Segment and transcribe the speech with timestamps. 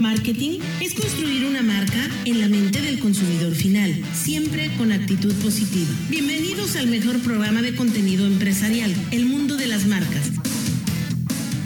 [0.00, 5.90] Marketing es construir una marca en la mente del consumidor final, siempre con actitud positiva.
[6.08, 10.32] Bienvenidos al mejor programa de contenido empresarial, El Mundo de las Marcas.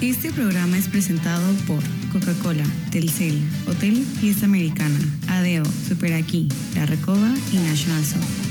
[0.01, 1.81] Este programa es presentado por
[2.11, 8.48] Coca-Cola, Telcel, Hotel Fiesta Americana, Adeo, Super Aquí, La Recoba y National Soft.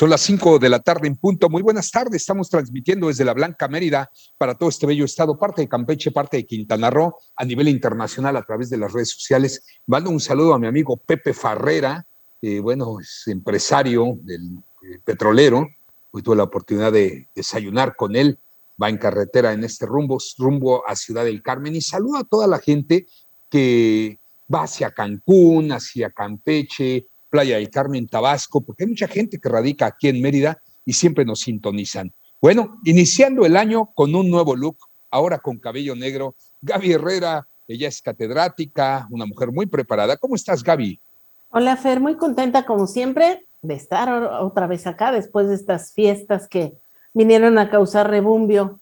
[0.00, 1.50] Son las 5 de la tarde en punto.
[1.50, 2.22] Muy buenas tardes.
[2.22, 6.38] Estamos transmitiendo desde la Blanca Mérida para todo este bello estado, parte de Campeche, parte
[6.38, 9.62] de Quintana Roo, a nivel internacional a través de las redes sociales.
[9.84, 12.06] Mando un saludo a mi amigo Pepe Farrera,
[12.40, 15.68] eh, bueno, es empresario del eh, petrolero.
[16.12, 18.38] Hoy tuve la oportunidad de desayunar con él.
[18.82, 21.76] Va en carretera en este rumbo, rumbo a Ciudad del Carmen.
[21.76, 23.06] Y saludo a toda la gente
[23.50, 24.18] que
[24.50, 29.86] va hacia Cancún, hacia Campeche, Playa del Carmen, Tabasco, porque hay mucha gente que radica
[29.86, 32.12] aquí en Mérida y siempre nos sintonizan.
[32.40, 34.76] Bueno, iniciando el año con un nuevo look,
[35.10, 40.16] ahora con cabello negro, Gaby Herrera, ella es catedrática, una mujer muy preparada.
[40.16, 41.00] ¿Cómo estás, Gaby?
[41.50, 44.10] Hola, Fer, muy contenta como siempre de estar
[44.42, 46.74] otra vez acá después de estas fiestas que
[47.12, 48.80] vinieron a causar rebumbio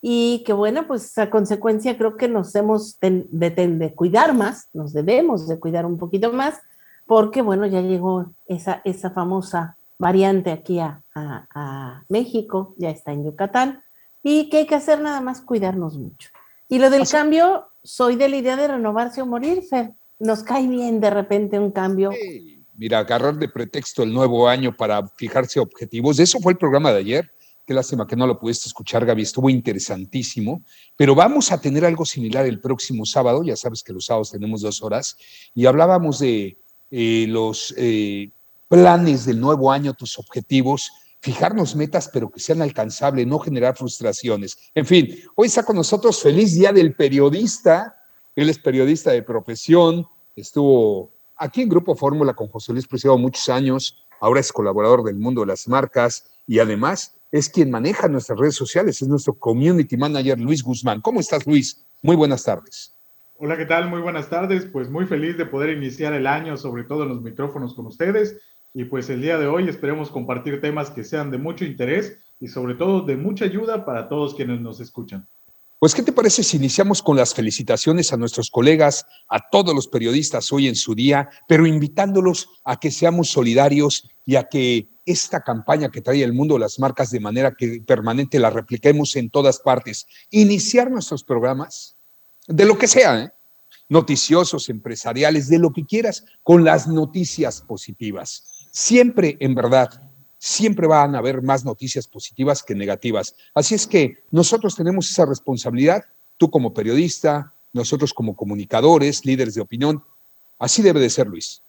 [0.00, 4.92] y que bueno, pues a consecuencia creo que nos hemos de, de cuidar más, nos
[4.92, 6.60] debemos de cuidar un poquito más
[7.06, 11.02] porque bueno, ya llegó esa, esa famosa variante aquí a,
[12.08, 13.82] México, ya está en Yucatán,
[14.22, 16.28] y que hay que hacer nada más cuidarnos mucho.
[16.68, 19.94] Y lo del cambio, soy de la idea de renovarse o morir, Fer.
[20.18, 22.10] Nos cae bien de repente un cambio.
[22.74, 26.18] Mira, agarrar de pretexto el nuevo año para fijarse objetivos.
[26.18, 27.30] Eso fue el programa de ayer.
[27.66, 29.22] Qué lástima que no lo pudiste escuchar, Gaby.
[29.22, 30.62] Estuvo interesantísimo.
[30.96, 33.42] Pero vamos a tener algo similar el próximo sábado.
[33.42, 35.16] Ya sabes que los sábados tenemos dos horas.
[35.54, 36.58] Y hablábamos de
[36.90, 38.30] eh, los eh,
[38.68, 44.56] planes del nuevo año, tus objetivos, fijarnos metas, pero que sean alcanzables, no generar frustraciones.
[44.74, 47.96] En fin, hoy está con nosotros Feliz Día del Periodista.
[48.34, 53.48] Él es periodista de profesión, estuvo aquí en Grupo Fórmula con José Luis Preciado muchos
[53.48, 58.38] años, ahora es colaborador del mundo de las marcas y además es quien maneja nuestras
[58.38, 61.00] redes sociales, es nuestro community manager Luis Guzmán.
[61.00, 61.84] ¿Cómo estás, Luis?
[62.02, 62.95] Muy buenas tardes.
[63.38, 63.90] Hola, ¿qué tal?
[63.90, 64.64] Muy buenas tardes.
[64.64, 68.38] Pues muy feliz de poder iniciar el año, sobre todo en los micrófonos con ustedes.
[68.72, 72.48] Y pues el día de hoy esperemos compartir temas que sean de mucho interés y
[72.48, 75.28] sobre todo de mucha ayuda para todos quienes nos escuchan.
[75.78, 79.86] Pues, ¿qué te parece si iniciamos con las felicitaciones a nuestros colegas, a todos los
[79.86, 85.42] periodistas hoy en su día, pero invitándolos a que seamos solidarios y a que esta
[85.42, 89.60] campaña que trae el mundo las marcas de manera que permanente la repliquemos en todas
[89.60, 90.06] partes?
[90.30, 91.95] Iniciar nuestros programas
[92.46, 93.32] de lo que sea, ¿eh?
[93.88, 98.68] noticiosos, empresariales, de lo que quieras, con las noticias positivas.
[98.70, 100.02] Siempre, en verdad,
[100.38, 103.36] siempre van a haber más noticias positivas que negativas.
[103.54, 106.04] Así es que nosotros tenemos esa responsabilidad,
[106.36, 110.02] tú como periodista, nosotros como comunicadores, líderes de opinión.
[110.58, 111.62] Así debe de ser, Luis.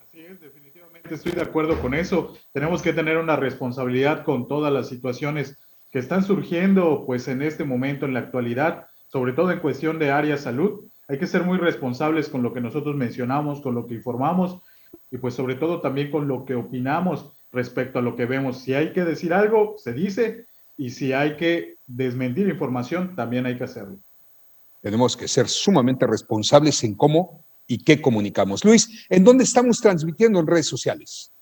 [0.00, 2.36] Así es, definitivamente estoy de acuerdo con eso.
[2.52, 5.56] Tenemos que tener una responsabilidad con todas las situaciones
[5.90, 8.86] que están surgiendo, pues en este momento, en la actualidad
[9.16, 10.84] sobre todo en cuestión de área salud.
[11.08, 14.58] Hay que ser muy responsables con lo que nosotros mencionamos, con lo que informamos
[15.10, 18.58] y pues sobre todo también con lo que opinamos respecto a lo que vemos.
[18.58, 20.44] Si hay que decir algo, se dice
[20.76, 23.96] y si hay que desmentir información, también hay que hacerlo.
[24.82, 28.66] Tenemos que ser sumamente responsables en cómo y qué comunicamos.
[28.66, 31.32] Luis, ¿en dónde estamos transmitiendo en redes sociales?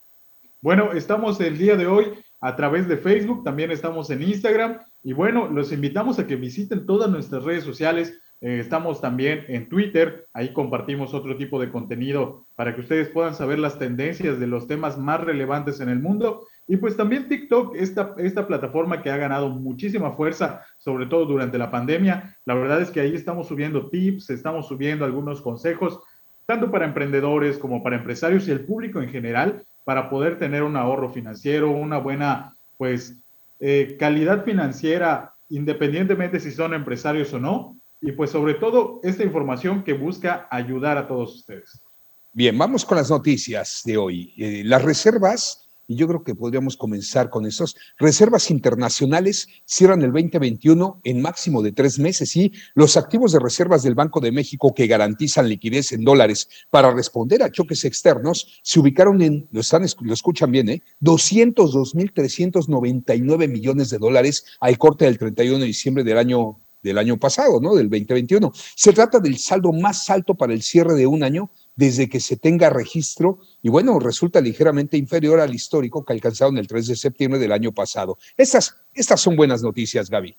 [0.61, 2.13] Bueno, estamos el día de hoy
[2.45, 6.85] a través de Facebook, también estamos en Instagram y bueno, los invitamos a que visiten
[6.85, 8.21] todas nuestras redes sociales.
[8.43, 13.35] Eh, estamos también en Twitter, ahí compartimos otro tipo de contenido para que ustedes puedan
[13.35, 16.47] saber las tendencias de los temas más relevantes en el mundo.
[16.67, 21.57] Y pues también TikTok, esta, esta plataforma que ha ganado muchísima fuerza, sobre todo durante
[21.57, 22.37] la pandemia.
[22.45, 25.99] La verdad es que ahí estamos subiendo tips, estamos subiendo algunos consejos,
[26.45, 30.77] tanto para emprendedores como para empresarios y el público en general, para poder tener un
[30.77, 33.17] ahorro financiero, una buena, pues,
[33.61, 39.83] eh, calidad financiera, independientemente si son empresarios o no, y pues sobre todo esta información
[39.83, 41.81] que busca ayudar a todos ustedes.
[42.33, 44.35] Bien, vamos con las noticias de hoy.
[44.37, 50.13] Eh, las reservas y yo creo que podríamos comenzar con esas Reservas internacionales cierran el
[50.13, 54.75] 2021 en máximo de tres meses y los activos de reservas del Banco de México
[54.75, 59.85] que garantizan liquidez en dólares para responder a choques externos se ubicaron en, lo, están,
[60.01, 60.83] lo escuchan bien, ¿eh?
[61.03, 67.61] 202.399 millones de dólares al corte del 31 de diciembre del año del año pasado,
[67.61, 67.75] ¿no?
[67.75, 68.53] Del 2021.
[68.77, 72.37] Se trata del saldo más alto para el cierre de un año desde que se
[72.37, 77.41] tenga registro y bueno, resulta ligeramente inferior al histórico que alcanzaron el 3 de septiembre
[77.41, 78.19] del año pasado.
[78.37, 80.37] Estas, estas son buenas noticias, Gaby.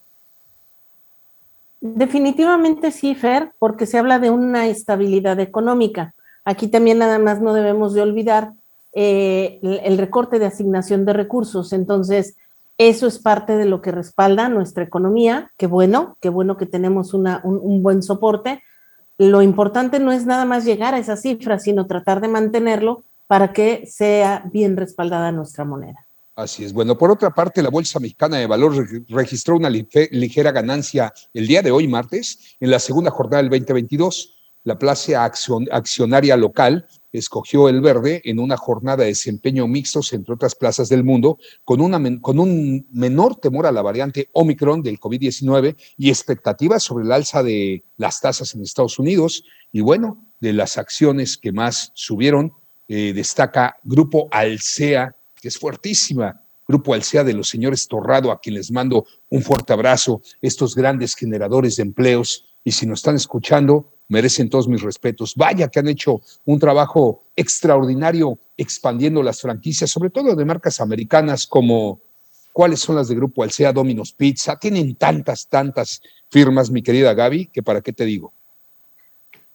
[1.81, 6.15] Definitivamente sí, Fer, porque se habla de una estabilidad económica.
[6.43, 8.53] Aquí también nada más no debemos de olvidar
[8.93, 11.73] eh, el recorte de asignación de recursos.
[11.73, 12.37] Entonces,
[12.77, 15.51] eso es parte de lo que respalda nuestra economía.
[15.57, 18.63] Qué bueno, qué bueno que tenemos una, un, buen soporte.
[19.17, 23.53] Lo importante no es nada más llegar a esa cifra, sino tratar de mantenerlo para
[23.53, 26.05] que sea bien respaldada nuestra moneda.
[26.35, 26.73] Así es.
[26.73, 31.61] Bueno, por otra parte, la Bolsa Mexicana de Valor registró una ligera ganancia el día
[31.61, 34.35] de hoy, martes, en la segunda jornada del 2022.
[34.65, 40.55] La plaza accionaria local escogió el verde en una jornada de desempeño mixtos entre otras
[40.55, 45.75] plazas del mundo, con, una, con un menor temor a la variante Omicron del COVID-19
[45.97, 49.43] y expectativas sobre el alza de las tasas en Estados Unidos.
[49.71, 52.53] Y bueno, de las acciones que más subieron,
[52.87, 56.41] eh, destaca Grupo Alsea, que es fuertísima.
[56.67, 61.15] Grupo Alsea de los señores Torrado, a quien les mando un fuerte abrazo, estos grandes
[61.15, 62.45] generadores de empleos.
[62.63, 65.33] Y si nos están escuchando, merecen todos mis respetos.
[65.35, 71.47] Vaya que han hecho un trabajo extraordinario expandiendo las franquicias, sobre todo de marcas americanas
[71.47, 71.99] como
[72.53, 74.57] cuáles son las de Grupo Alsea, Domino's Pizza.
[74.57, 78.33] Tienen tantas, tantas firmas, mi querida Gaby, que para qué te digo.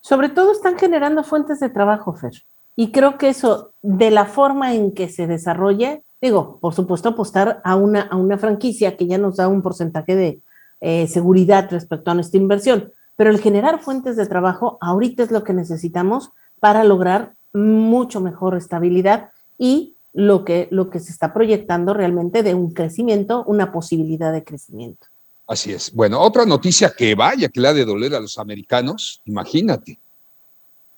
[0.01, 2.43] Sobre todo están generando fuentes de trabajo, Fer.
[2.77, 7.61] Y creo que eso, de la forma en que se desarrolle, digo, por supuesto, apostar
[7.65, 10.41] a una, a una franquicia que ya nos da un porcentaje de
[10.81, 15.45] eh, seguridad respecto a nuestra inversión pero el generar fuentes de trabajo ahorita es lo
[15.45, 19.29] que necesitamos para lograr mucho mejor estabilidad
[19.59, 24.43] y lo que, lo que se está proyectando realmente de un crecimiento, una posibilidad de
[24.43, 25.07] crecimiento.
[25.47, 25.93] Así es.
[25.93, 29.99] Bueno, otra noticia que vaya que le ha de doler a los americanos, imagínate,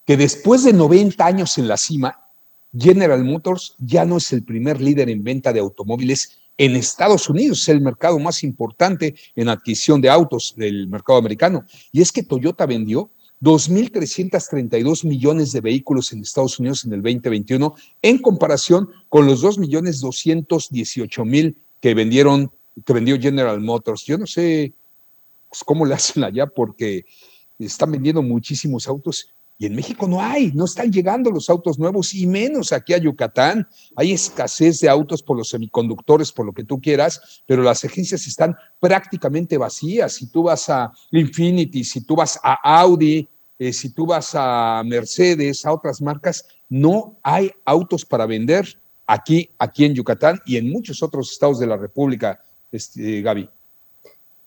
[0.06, 2.20] que después de 90 años en la cima,
[2.72, 7.62] General Motors ya no es el primer líder en venta de automóviles en Estados Unidos,
[7.62, 11.64] es el mercado más importante en adquisición de autos del mercado americano.
[11.92, 13.10] Y es que Toyota vendió
[13.40, 21.56] 2.332 millones de vehículos en Estados Unidos en el 2021 en comparación con los 2.218.000
[21.80, 22.52] que vendieron
[22.86, 24.04] que vendió General Motors.
[24.04, 24.72] Yo no sé
[25.48, 27.04] pues, cómo le hacen allá porque
[27.58, 29.28] están vendiendo muchísimos autos
[29.58, 32.98] y en México no hay, no están llegando los autos nuevos y menos aquí a
[32.98, 33.68] Yucatán.
[33.94, 38.26] Hay escasez de autos por los semiconductores, por lo que tú quieras, pero las agencias
[38.26, 40.14] están prácticamente vacías.
[40.14, 43.28] Si tú vas a Infinity, si tú vas a Audi,
[43.58, 49.48] eh, si tú vas a Mercedes, a otras marcas, no hay autos para vender aquí,
[49.58, 53.48] aquí en Yucatán y en muchos otros estados de la República, este, Gaby.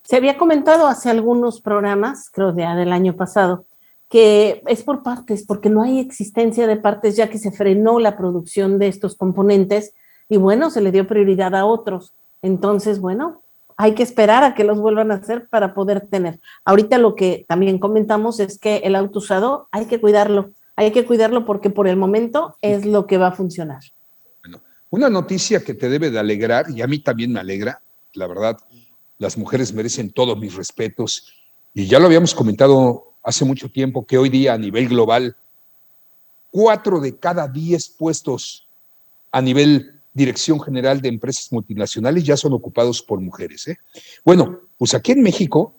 [0.03, 3.65] Se había comentado hace algunos programas, creo de, del año pasado,
[4.09, 8.17] que es por partes, porque no hay existencia de partes ya que se frenó la
[8.17, 9.93] producción de estos componentes
[10.29, 12.13] y bueno, se le dio prioridad a otros.
[12.41, 13.41] Entonces, bueno,
[13.77, 16.39] hay que esperar a que los vuelvan a hacer para poder tener.
[16.63, 21.05] Ahorita lo que también comentamos es que el auto usado hay que cuidarlo, hay que
[21.05, 23.81] cuidarlo porque por el momento es lo que va a funcionar.
[24.41, 27.81] Bueno, una noticia que te debe de alegrar y a mí también me alegra,
[28.13, 28.57] la verdad,
[29.17, 31.33] las mujeres merecen todos mis respetos
[31.73, 35.35] y ya lo habíamos comentado hace mucho tiempo que hoy día a nivel global,
[36.51, 38.67] cuatro de cada diez puestos
[39.31, 43.67] a nivel dirección general de empresas multinacionales ya son ocupados por mujeres.
[43.67, 43.77] ¿eh?
[44.23, 45.75] Bueno, pues aquí en México,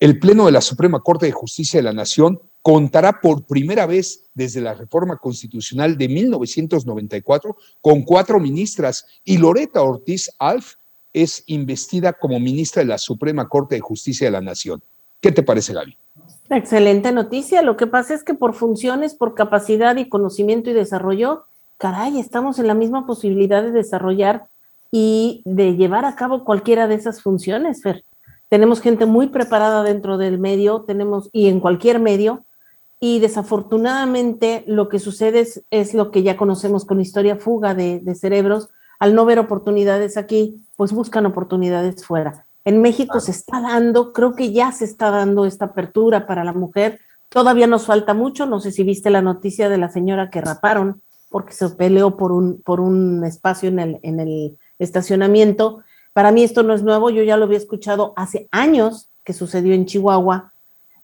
[0.00, 4.24] el Pleno de la Suprema Corte de Justicia de la Nación contará por primera vez
[4.34, 10.74] desde la reforma constitucional de 1994 con cuatro ministras y Loreta Ortiz Alf
[11.12, 14.82] es investida como ministra de la Suprema Corte de Justicia de la Nación.
[15.20, 15.96] ¿Qué te parece, Gaby?
[16.50, 17.60] Excelente noticia.
[17.62, 21.44] Lo que pasa es que por funciones, por capacidad y conocimiento y desarrollo,
[21.76, 24.46] caray, estamos en la misma posibilidad de desarrollar
[24.90, 28.04] y de llevar a cabo cualquiera de esas funciones, Fer.
[28.48, 32.46] Tenemos gente muy preparada dentro del medio, tenemos y en cualquier medio,
[32.98, 38.14] y desafortunadamente lo que sucede es, lo que ya conocemos con historia fuga de, de
[38.14, 38.70] cerebros.
[38.98, 42.47] Al no ver oportunidades aquí, pues buscan oportunidades fuera.
[42.68, 46.52] En México se está dando, creo que ya se está dando esta apertura para la
[46.52, 47.00] mujer.
[47.30, 48.44] Todavía nos falta mucho.
[48.44, 52.30] No sé si viste la noticia de la señora que raparon porque se peleó por
[52.30, 55.82] un, por un espacio en el, en el estacionamiento.
[56.12, 59.72] Para mí esto no es nuevo, yo ya lo había escuchado hace años que sucedió
[59.72, 60.52] en Chihuahua.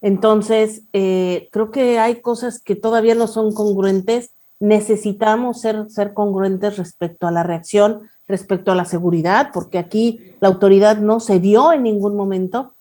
[0.01, 4.35] Entonces, eh, creo que hay cosas que todavía no son congruentes.
[4.59, 10.47] Necesitamos ser, ser congruentes respecto a la reacción respecto a la seguridad, porque aquí la
[10.47, 12.73] autoridad no se dio en ningún momento,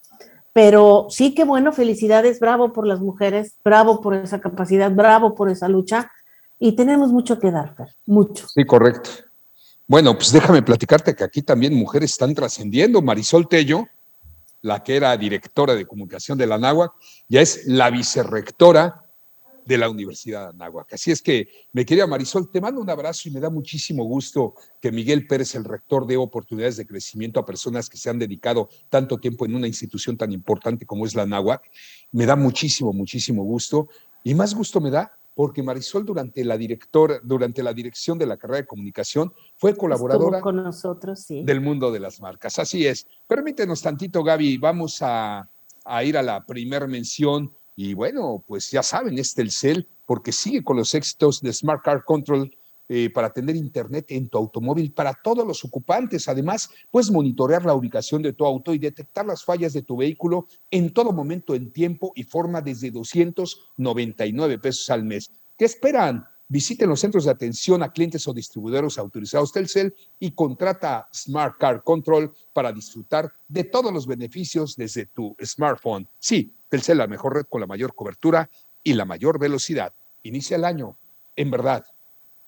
[0.54, 5.50] Pero sí que bueno, felicidades, bravo por las mujeres, bravo por esa capacidad, bravo por
[5.50, 6.12] esa lucha.
[6.60, 8.46] Y tenemos mucho que dar, Fer, mucho.
[8.46, 9.10] Sí, correcto.
[9.88, 13.02] Bueno, pues déjame platicarte que aquí también mujeres están trascendiendo.
[13.02, 13.88] Marisol Tello,
[14.62, 16.92] la que era directora de comunicación de la NAWAC,
[17.28, 19.03] ya es la vicerrectora
[19.66, 20.92] de la Universidad de Anáhuac.
[20.92, 24.54] Así es que, me quería Marisol, te mando un abrazo y me da muchísimo gusto
[24.80, 28.68] que Miguel Pérez, el rector, dé oportunidades de crecimiento a personas que se han dedicado
[28.88, 31.62] tanto tiempo en una institución tan importante como es la Anáhuac.
[32.12, 33.88] Me da muchísimo, muchísimo gusto.
[34.22, 38.36] Y más gusto me da porque Marisol durante la directora, durante la dirección de la
[38.36, 41.42] carrera de comunicación fue colaboradora con nosotros, sí.
[41.42, 42.58] del mundo de las marcas.
[42.58, 43.06] Así es.
[43.26, 45.50] Permítenos tantito, Gaby, vamos a,
[45.84, 50.62] a ir a la primer mención y bueno, pues ya saben, es Telcel, porque sigue
[50.62, 52.50] con los éxitos de Smart Car Control
[52.86, 56.28] eh, para tener internet en tu automóvil para todos los ocupantes.
[56.28, 60.46] Además, puedes monitorear la ubicación de tu auto y detectar las fallas de tu vehículo
[60.70, 65.30] en todo momento, en tiempo y forma desde 299 pesos al mes.
[65.56, 66.26] ¿Qué esperan?
[66.46, 71.82] Visiten los centros de atención a clientes o distribuidores autorizados Telcel y contrata Smart Car
[71.82, 76.06] Control para disfrutar de todos los beneficios desde tu smartphone.
[76.18, 78.50] Sí, Telcel, la mejor red con la mayor cobertura
[78.82, 79.94] y la mayor velocidad.
[80.24, 80.98] Inicia el año.
[81.36, 81.84] En verdad,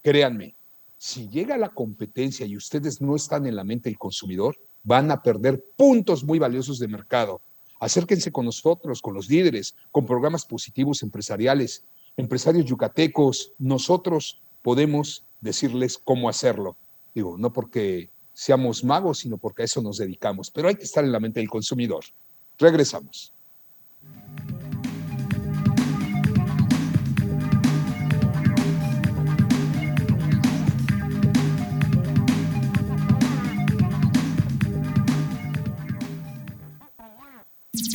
[0.02, 0.56] créanme,
[0.98, 5.22] si llega la competencia y ustedes no están en la mente del consumidor, van a
[5.22, 7.40] perder puntos muy valiosos de mercado.
[7.78, 11.84] Acérquense con nosotros, con los líderes, con programas positivos empresariales
[12.16, 16.76] empresarios yucatecos, nosotros podemos decirles cómo hacerlo.
[17.14, 21.04] Digo, no porque seamos magos, sino porque a eso nos dedicamos, pero hay que estar
[21.04, 22.04] en la mente del consumidor.
[22.58, 23.35] Regresamos.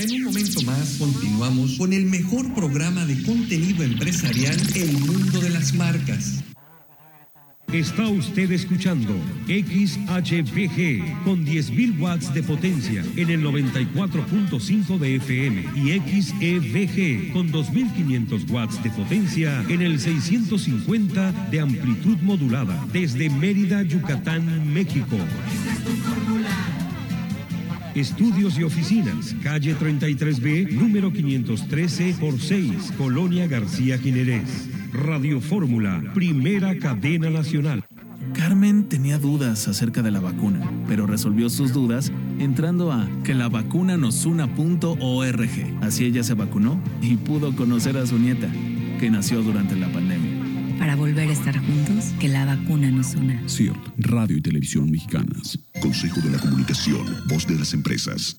[0.01, 5.49] En un momento más continuamos con el mejor programa de contenido empresarial El Mundo de
[5.51, 6.41] las Marcas.
[7.73, 9.13] Está usted escuchando
[9.47, 18.49] XHBG con 10.000 watts de potencia en el 94.5 de FM y XEVG con 2.500
[18.49, 25.15] watts de potencia en el 650 de amplitud modulada desde Mérida, Yucatán, México.
[27.95, 34.80] Estudios y oficinas, calle 33B, número 513 por 6, Colonia García Jiménez.
[34.93, 37.85] Radio Fórmula, primera cadena nacional.
[38.33, 43.49] Carmen tenía dudas acerca de la vacuna, pero resolvió sus dudas entrando a que la
[43.49, 43.97] vacuna
[45.81, 48.51] Así ella se vacunó y pudo conocer a su nieta,
[48.99, 50.41] que nació durante la pandemia
[50.81, 53.47] para volver a estar juntos, que la vacuna nos una.
[53.47, 55.59] CIRT, Radio y Televisión Mexicanas.
[55.79, 58.37] Consejo de la Comunicación, voz de las empresas.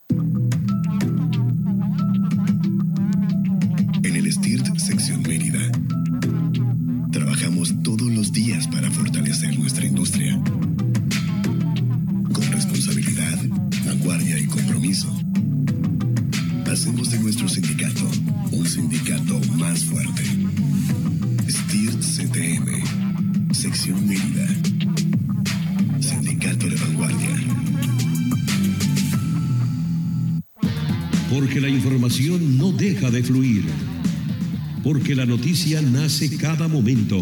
[35.22, 37.16] La noticia nace cada momento.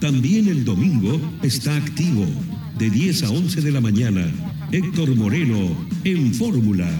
[0.00, 2.26] También el domingo está activo,
[2.76, 4.28] de 10 a 11 de la mañana.
[4.72, 5.68] Héctor Moreno,
[6.02, 6.90] en Fórmula.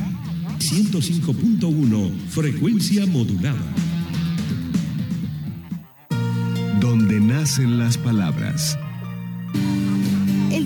[0.60, 3.74] 105.1, frecuencia modulada.
[6.80, 8.78] donde nacen las palabras.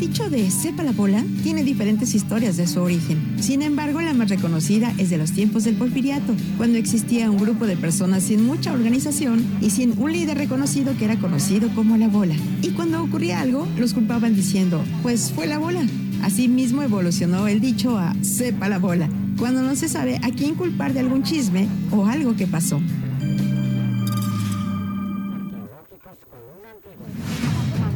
[0.03, 3.37] Dicho de sepa la bola tiene diferentes historias de su origen.
[3.41, 7.69] Sin embargo, la más reconocida es de los tiempos del porfiriato, cuando existía un grupo
[7.69, 12.09] de personas sin mucha organización y sin un líder reconocido que era conocido como la
[12.09, 12.35] bola.
[12.63, 15.87] Y cuando ocurría algo, los culpaban diciendo, pues fue la bola.
[16.25, 20.95] Asimismo evolucionó el dicho a sepa la bola, cuando no se sabe a quién culpar
[20.95, 22.83] de algún chisme o algo que pasó.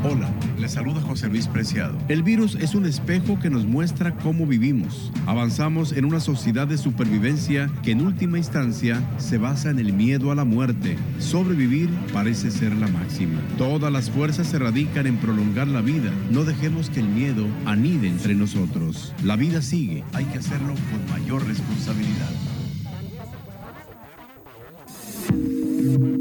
[0.09, 0.33] Hola,
[0.67, 1.97] le saluda José Luis Preciado.
[2.09, 5.13] El virus es un espejo que nos muestra cómo vivimos.
[5.25, 10.33] Avanzamos en una sociedad de supervivencia que en última instancia se basa en el miedo
[10.33, 10.97] a la muerte.
[11.21, 13.41] Sobrevivir parece ser la máxima.
[13.57, 16.11] Todas las fuerzas se radican en prolongar la vida.
[16.33, 19.15] No dejemos que el miedo anide entre nosotros.
[19.23, 20.03] La vida sigue.
[20.15, 22.33] Hay que hacerlo con mayor responsabilidad.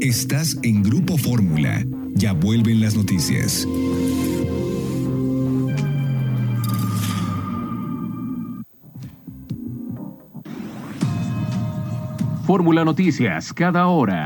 [0.00, 1.84] Estás en Grupo Fórmula.
[2.14, 3.66] Ya vuelven las noticias.
[12.56, 14.24] Fórmula Noticias, cada hora.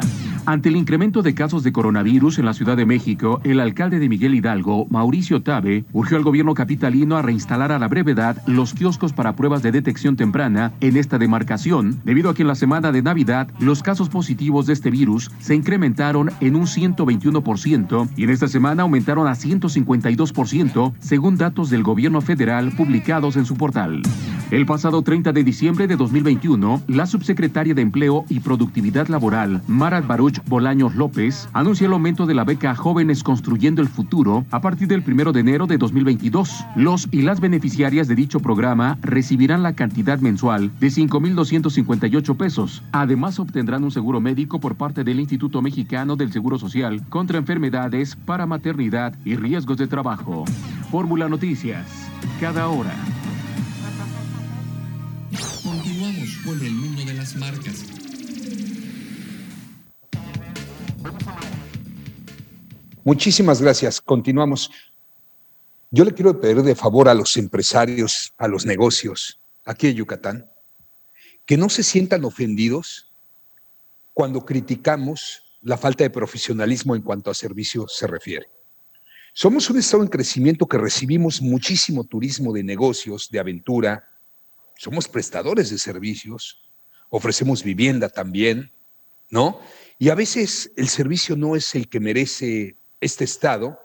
[0.50, 4.08] Ante el incremento de casos de coronavirus en la Ciudad de México, el alcalde de
[4.08, 9.12] Miguel Hidalgo, Mauricio Tabe, urgió al gobierno capitalino a reinstalar a la brevedad los kioscos
[9.12, 13.00] para pruebas de detección temprana en esta demarcación, debido a que en la semana de
[13.00, 18.48] Navidad los casos positivos de este virus se incrementaron en un 121% y en esta
[18.48, 24.02] semana aumentaron a 152%, según datos del gobierno federal publicados en su portal.
[24.50, 30.08] El pasado 30 de diciembre de 2021, la subsecretaria de Empleo y Productividad Laboral, Marat
[30.08, 34.88] Baruch Bolaños López, anunció el aumento de la beca Jóvenes Construyendo el Futuro a partir
[34.88, 36.64] del 1 de enero de 2022.
[36.76, 42.82] Los y las beneficiarias de dicho programa recibirán la cantidad mensual de 5.258 pesos.
[42.92, 48.16] Además, obtendrán un seguro médico por parte del Instituto Mexicano del Seguro Social contra enfermedades
[48.16, 50.44] para maternidad y riesgos de trabajo.
[50.90, 51.86] Fórmula Noticias,
[52.40, 52.94] cada hora.
[55.62, 57.89] Continuamos con el mundo de las marcas.
[63.10, 64.00] Muchísimas gracias.
[64.00, 64.70] Continuamos.
[65.90, 70.48] Yo le quiero pedir de favor a los empresarios, a los negocios aquí en Yucatán,
[71.44, 73.12] que no se sientan ofendidos
[74.14, 78.46] cuando criticamos la falta de profesionalismo en cuanto a servicios se refiere.
[79.32, 84.08] Somos un estado en crecimiento que recibimos muchísimo turismo de negocios, de aventura,
[84.76, 86.62] somos prestadores de servicios,
[87.08, 88.70] ofrecemos vivienda también,
[89.30, 89.60] ¿no?
[89.98, 93.78] Y a veces el servicio no es el que merece este Estado.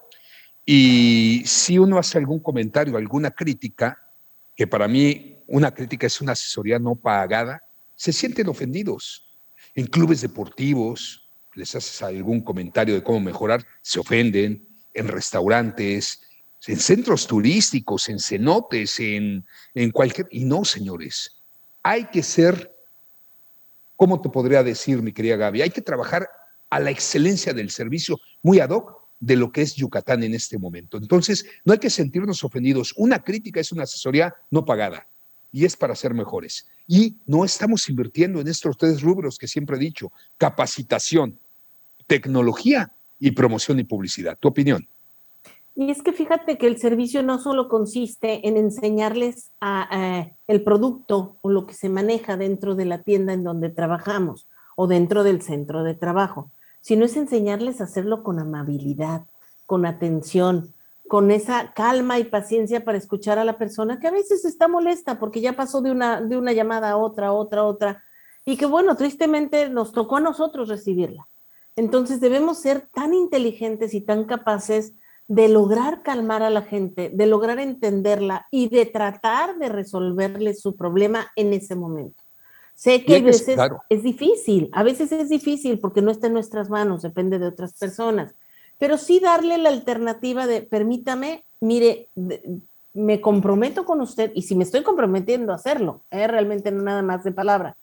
[0.66, 4.10] Y si uno hace algún comentario, alguna crítica,
[4.56, 7.64] que para mí una crítica es una asesoría no pagada,
[7.96, 9.30] se sienten ofendidos.
[9.76, 14.68] En clubes deportivos les haces algún comentario de cómo mejorar, se ofenden.
[14.94, 16.22] En restaurantes,
[16.68, 20.28] en centros turísticos, en cenotes, en, en cualquier...
[20.32, 21.44] Y no, señores,
[21.84, 22.74] hay que ser,
[23.98, 25.62] ¿cómo te podría decir, mi querida Gaby?
[25.62, 26.30] Hay que trabajar
[26.70, 30.60] a la excelencia del servicio muy ad hoc de lo que es Yucatán en este
[30.60, 30.98] momento.
[30.98, 32.94] Entonces, no hay que sentirnos ofendidos.
[32.96, 35.08] Una crítica es una asesoría no pagada
[35.52, 36.68] y es para ser mejores.
[36.88, 41.40] Y no estamos invirtiendo en estos tres rubros que siempre he dicho, capacitación,
[42.06, 44.38] tecnología y promoción y publicidad.
[44.40, 44.88] ¿Tu opinión?
[45.74, 51.38] Y es que fíjate que el servicio no solo consiste en enseñarles a, el producto
[51.42, 55.42] o lo que se maneja dentro de la tienda en donde trabajamos o dentro del
[55.42, 56.52] centro de trabajo,
[56.86, 59.26] sino es enseñarles a hacerlo con amabilidad,
[59.66, 60.76] con atención,
[61.08, 65.18] con esa calma y paciencia para escuchar a la persona que a veces está molesta
[65.18, 68.04] porque ya pasó de una, de una llamada a otra, otra, otra,
[68.46, 71.28] y que bueno, tristemente nos tocó a nosotros recibirla.
[71.76, 74.94] Entonces debemos ser tan inteligentes y tan capaces
[75.28, 80.76] de lograr calmar a la gente, de lograr entenderla y de tratar de resolverle su
[80.76, 82.25] problema en ese momento.
[82.76, 83.58] Sé que a veces
[83.90, 87.74] es difícil, a veces es difícil porque no está en nuestras manos, depende de otras
[87.74, 88.36] personas,
[88.78, 92.10] pero sí darle la alternativa de, permítame, mire,
[92.94, 96.28] me comprometo con usted y si me estoy comprometiendo a hacerlo, ¿eh?
[96.28, 97.78] realmente no nada más de palabra,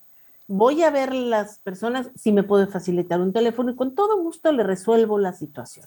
[0.46, 4.52] voy a ver las personas si me puede facilitar un teléfono y con todo gusto
[4.52, 5.86] le resuelvo la situación.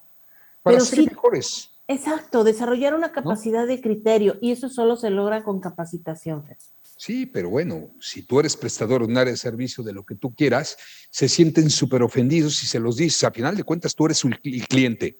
[0.63, 1.71] Para ser mejores.
[1.87, 6.43] Exacto, desarrollar una capacidad de criterio y eso solo se logra con capacitación.
[6.97, 10.15] Sí, pero bueno, si tú eres prestador de un área de servicio de lo que
[10.15, 10.77] tú quieras,
[11.09, 13.23] se sienten súper ofendidos si se los dices.
[13.25, 15.19] A final de cuentas, tú eres el cliente,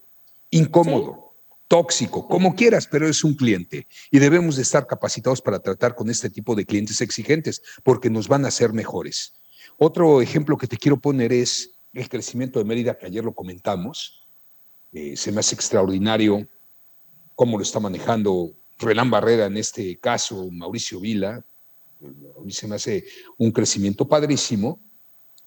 [0.50, 1.34] incómodo,
[1.68, 3.86] tóxico, como quieras, pero eres un cliente.
[4.10, 8.26] Y debemos de estar capacitados para tratar con este tipo de clientes exigentes, porque nos
[8.26, 9.34] van a hacer mejores.
[9.76, 14.26] Otro ejemplo que te quiero poner es el crecimiento de Mérida, que ayer lo comentamos.
[14.92, 16.48] Eh, se me hace extraordinario
[17.34, 21.44] cómo lo está manejando Renan Barrera en este caso, Mauricio Vila.
[22.02, 23.04] A mí se me hace
[23.38, 24.80] un crecimiento padrísimo.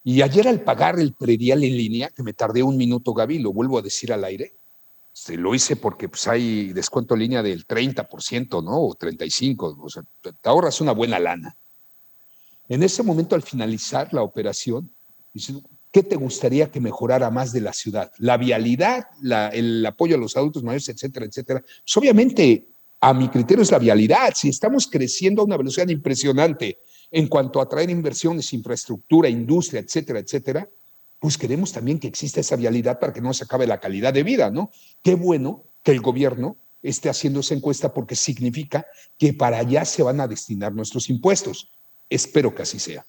[0.03, 3.53] Y ayer al pagar el predial en línea, que me tardé un minuto, Gaby, lo
[3.53, 4.55] vuelvo a decir al aire,
[5.11, 8.81] se lo hice porque pues, hay descuento en línea del 30%, ¿no?
[8.81, 11.57] O 35%, o sea, te ahorras una buena lana.
[12.69, 14.91] En ese momento, al finalizar la operación,
[15.91, 18.11] ¿Qué te gustaría que mejorara más de la ciudad?
[18.19, 19.07] La vialidad,
[19.51, 21.61] el apoyo a los adultos mayores, etcétera, etcétera.
[21.61, 22.67] Pues obviamente,
[23.01, 24.33] a mi criterio es la vialidad.
[24.35, 26.79] Si estamos creciendo a una velocidad impresionante
[27.11, 30.69] en cuanto a atraer inversiones, infraestructura, industria, etcétera, etcétera,
[31.19, 34.23] pues queremos también que exista esa vialidad para que no se acabe la calidad de
[34.23, 34.71] vida, ¿no?
[35.03, 38.85] Qué bueno que el gobierno esté haciendo esa encuesta porque significa
[39.17, 41.71] que para allá se van a destinar nuestros impuestos.
[42.09, 43.05] Espero que así sea.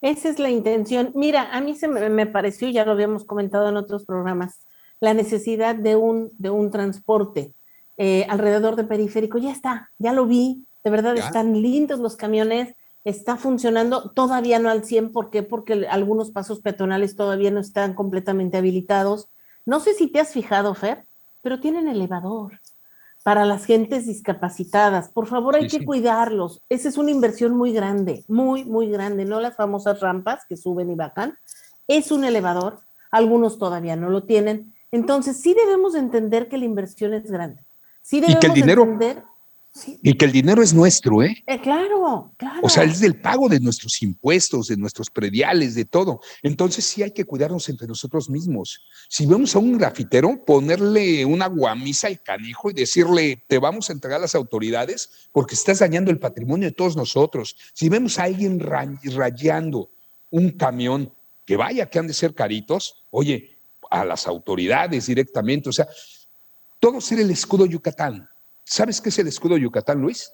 [0.00, 1.12] Esa es la intención.
[1.14, 4.66] Mira, a mí se me, pareció, ya lo habíamos comentado en otros programas,
[5.00, 7.52] la necesidad de un, de un transporte
[7.96, 9.38] eh, alrededor del periférico.
[9.38, 14.68] Ya está, ya lo vi, de verdad están lindos los camiones, está funcionando, todavía no
[14.68, 15.42] al 100, ¿por qué?
[15.42, 19.28] Porque algunos pasos peatonales todavía no están completamente habilitados.
[19.66, 21.06] No sé si te has fijado, Fer,
[21.42, 22.60] pero tienen elevador
[23.22, 25.08] para las gentes discapacitadas.
[25.08, 26.62] Por favor, hay que cuidarlos.
[26.68, 30.90] Esa es una inversión muy grande, muy, muy grande, no las famosas rampas que suben
[30.90, 31.38] y bajan.
[31.88, 32.80] Es un elevador,
[33.10, 34.74] algunos todavía no lo tienen.
[34.92, 37.63] Entonces, sí debemos entender que la inversión es grande.
[38.04, 39.24] Sí y que el dinero, entender
[40.02, 41.42] y que el dinero es nuestro, ¿eh?
[41.46, 41.60] ¿eh?
[41.60, 42.60] Claro, claro.
[42.62, 46.20] O sea, es del pago de nuestros impuestos, de nuestros prediales, de todo.
[46.42, 48.84] Entonces sí hay que cuidarnos entre nosotros mismos.
[49.08, 53.94] Si vemos a un grafitero, ponerle una guamisa al canijo y decirle, te vamos a
[53.94, 57.56] entregar a las autoridades porque estás dañando el patrimonio de todos nosotros.
[57.72, 59.90] Si vemos a alguien rayando
[60.30, 61.12] un camión,
[61.44, 63.56] que vaya que han de ser caritos, oye,
[63.90, 65.68] a las autoridades directamente.
[65.68, 65.88] O sea,
[66.84, 68.28] todo ser el escudo Yucatán
[68.62, 70.30] ¿Sabes qué es el escudo Yucatán, Luis?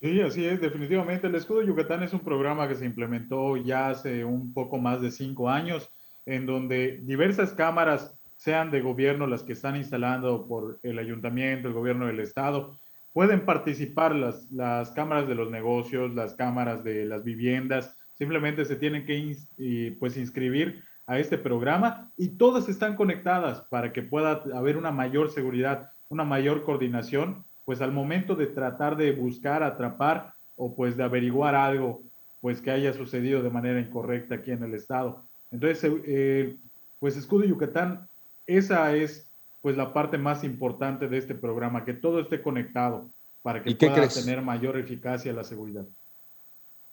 [0.00, 1.28] Sí, así es, definitivamente.
[1.28, 5.12] El escudo Yucatán es un programa que se implementó ya hace un poco más de
[5.12, 5.88] cinco años,
[6.26, 11.74] en donde diversas cámaras, sean de gobierno las que están instalando por el ayuntamiento, el
[11.74, 12.76] gobierno del estado,
[13.12, 18.74] pueden participar las, las cámaras de los negocios, las cámaras de las viviendas, simplemente se
[18.74, 24.76] tienen que pues inscribir a este programa y todas están conectadas para que pueda haber
[24.76, 30.74] una mayor seguridad una mayor coordinación, pues al momento de tratar de buscar, atrapar o
[30.74, 32.02] pues de averiguar algo,
[32.40, 35.24] pues que haya sucedido de manera incorrecta aquí en el estado.
[35.50, 36.56] Entonces, eh,
[36.98, 38.08] pues Escudo Yucatán,
[38.46, 39.26] esa es
[39.62, 43.08] pues la parte más importante de este programa, que todo esté conectado
[43.42, 45.86] para que pueda tener mayor eficacia la seguridad.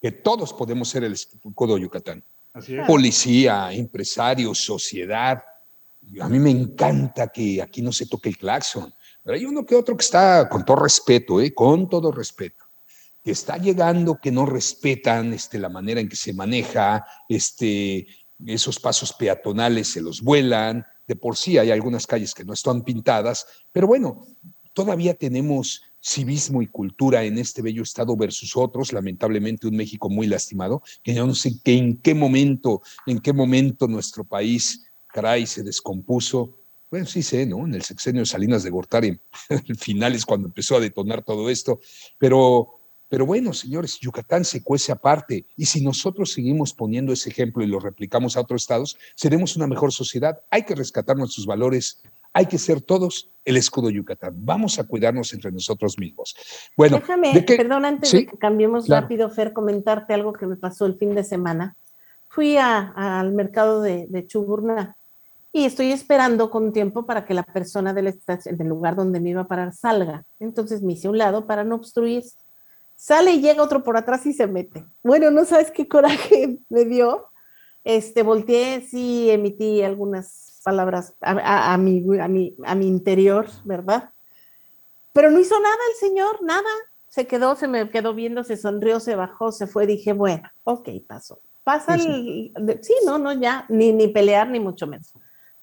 [0.02, 2.24] Que todos podemos ser el Escudo Yucatán.
[2.86, 5.44] Policía, empresarios, sociedad.
[6.22, 8.94] A mí me encanta que aquí no se toque el claxon.
[9.24, 11.54] Pero hay uno que otro que está, con todo respeto, ¿eh?
[11.54, 12.64] con todo respeto,
[13.22, 18.08] que está llegando, que no respetan este, la manera en que se maneja, este,
[18.46, 22.84] esos pasos peatonales se los vuelan, de por sí hay algunas calles que no están
[22.84, 24.26] pintadas, pero bueno,
[24.74, 30.28] todavía tenemos civismo y cultura en este bello estado versus otros, lamentablemente un México muy
[30.28, 35.64] lastimado, que yo no sé en qué momento, en qué momento nuestro país, caray, se
[35.64, 36.58] descompuso,
[36.90, 37.66] bueno, sí sé, ¿no?
[37.66, 41.50] En el sexenio de Salinas de Gortari, el final es cuando empezó a detonar todo
[41.50, 41.80] esto,
[42.18, 42.80] pero,
[43.10, 47.68] pero bueno, señores, Yucatán se cuece aparte y si nosotros seguimos poniendo ese ejemplo y
[47.68, 50.40] lo replicamos a otros estados, seremos una mejor sociedad.
[50.50, 52.02] Hay que rescatar nuestros valores,
[52.34, 54.34] hay que ser todos el escudo Yucatán.
[54.38, 56.36] Vamos a cuidarnos entre nosotros mismos.
[56.76, 60.98] Bueno, déjame, perdón, antes de que cambiemos rápido, Fer, comentarte algo que me pasó el
[60.98, 61.76] fin de semana.
[62.28, 64.98] Fui al mercado de, de Chuburna
[65.54, 69.42] y estoy esperando con tiempo para que la persona del, del lugar donde me iba
[69.42, 70.26] a parar salga.
[70.40, 72.24] Entonces me hice un lado para no obstruir.
[72.96, 74.86] Sale y llega otro por atrás y se mete.
[75.04, 77.28] Bueno, no sabes qué coraje me dio.
[77.84, 84.10] Este, volteé, sí emití algunas palabras a, a, mi, a, mi, a mi interior, ¿verdad?
[85.14, 86.70] Pero no hizo nada el señor, nada.
[87.08, 89.88] Se quedó, se me quedó viendo, se sonrió, se bajó, se fue.
[89.88, 91.40] Dije, bueno, ok, pasó.
[91.64, 92.52] Pasa el.
[92.82, 95.14] Sí, no, no, ya, ni, ni pelear, ni mucho menos.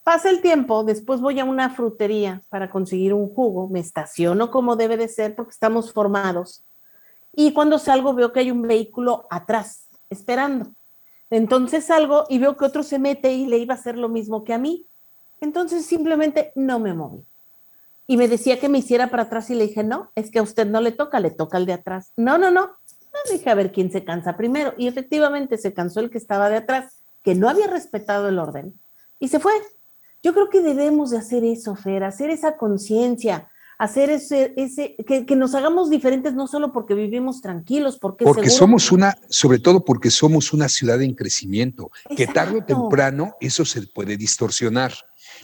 [0.01, 4.75] Pasa el tiempo, después voy a una frutería para conseguir un jugo, me estaciono como
[4.75, 6.65] debe de ser porque estamos formados.
[7.31, 10.71] Y cuando salgo veo que hay un vehículo atrás, esperando.
[11.29, 14.43] Entonces salgo y veo que otro se mete y le iba a hacer lo mismo
[14.43, 14.87] que a mí.
[15.41, 17.23] Entonces simplemente no me moví.
[18.07, 20.43] Y me decía que me hiciera para atrás y le dije, no, es que a
[20.43, 22.11] usted no le toca, le toca al de atrás.
[22.17, 22.61] No, no, no.
[22.65, 24.73] No dije a ver quién se cansa primero.
[24.77, 28.79] Y efectivamente se cansó el que estaba de atrás, que no había respetado el orden.
[29.19, 29.53] Y se fue.
[30.21, 35.35] Yo creo que debemos de hacer eso, Fer, hacer esa conciencia, hacer ese, ese que,
[35.35, 40.09] nos hagamos diferentes no solo porque vivimos tranquilos, porque, porque somos una, sobre todo porque
[40.09, 44.93] somos una ciudad en crecimiento, que tarde o temprano eso se puede distorsionar.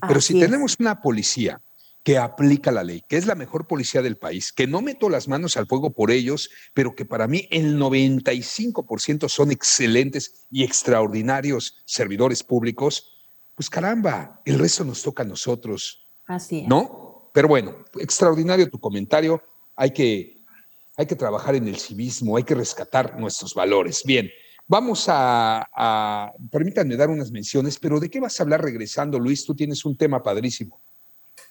[0.07, 1.61] Pero si tenemos una policía
[2.03, 5.27] que aplica la ley, que es la mejor policía del país, que no meto las
[5.27, 11.83] manos al fuego por ellos, pero que para mí el 95% son excelentes y extraordinarios
[11.85, 13.11] servidores públicos,
[13.55, 16.07] pues caramba, el resto nos toca a nosotros.
[16.25, 16.67] Así es.
[16.67, 17.29] ¿No?
[17.33, 19.43] Pero bueno, extraordinario tu comentario.
[19.75, 20.43] Hay que,
[20.97, 24.01] hay que trabajar en el civismo, hay que rescatar nuestros valores.
[24.03, 24.29] Bien,
[24.71, 29.45] vamos a, a, permítanme dar unas menciones, pero ¿de qué vas a hablar regresando, Luis?
[29.45, 30.79] Tú tienes un tema padrísimo.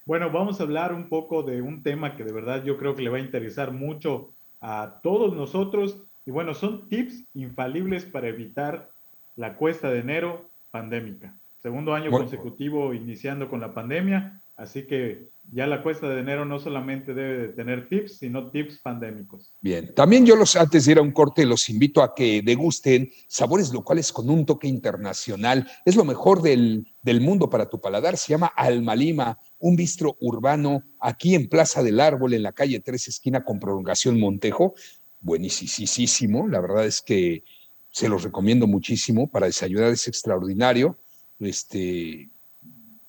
[0.06, 3.02] Bueno, vamos a hablar un poco de un tema que de verdad yo creo que
[3.02, 4.30] le va a interesar mucho
[4.62, 5.98] a todos nosotros.
[6.24, 8.90] Y bueno, son tips infalibles para evitar
[9.36, 11.36] la cuesta de enero pandémica.
[11.58, 16.58] Segundo año consecutivo iniciando con la pandemia, así que ya la cuesta de enero no
[16.60, 19.52] solamente debe de tener tips, sino tips pandémicos.
[19.60, 23.10] Bien, también yo los, antes de ir a un corte, los invito a que degusten
[23.26, 25.68] sabores locales con un toque internacional.
[25.84, 28.16] Es lo mejor del, del mundo para tu paladar.
[28.16, 32.80] Se llama Alma Lima, un bistro urbano aquí en Plaza del Árbol, en la calle
[32.80, 34.74] 3, esquina con prolongación Montejo.
[35.20, 37.42] Buenísimo, la verdad es que
[37.90, 40.98] se los recomiendo muchísimo para desayunar, es extraordinario.
[41.40, 42.30] Este,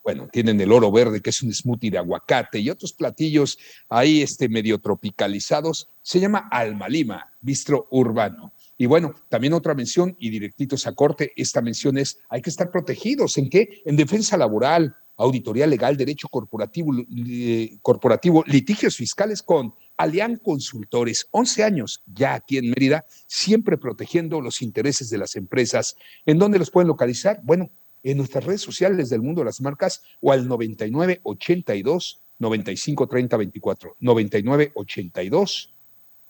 [0.04, 3.58] bueno, tienen el oro verde, que es un smoothie de aguacate y otros platillos
[3.90, 5.88] ahí este, medio tropicalizados.
[6.02, 8.54] Se llama Alma Lima, bistro urbano.
[8.78, 12.72] Y bueno, también otra mención y directitos a corte, esta mención es, hay que estar
[12.72, 13.38] protegidos.
[13.38, 13.84] ¿En qué?
[13.86, 16.92] En defensa laboral, auditoría legal, derecho corporativo,
[17.28, 24.42] eh, corporativo litigios fiscales con Alian Consultores, 11 años ya aquí en Mérida, siempre protegiendo
[24.42, 25.96] los intereses de las empresas.
[26.26, 27.40] ¿En dónde los pueden localizar?
[27.44, 27.70] Bueno,
[28.04, 33.96] en nuestras redes sociales del mundo de las marcas o al 9982 9530 24.
[34.00, 35.74] 9982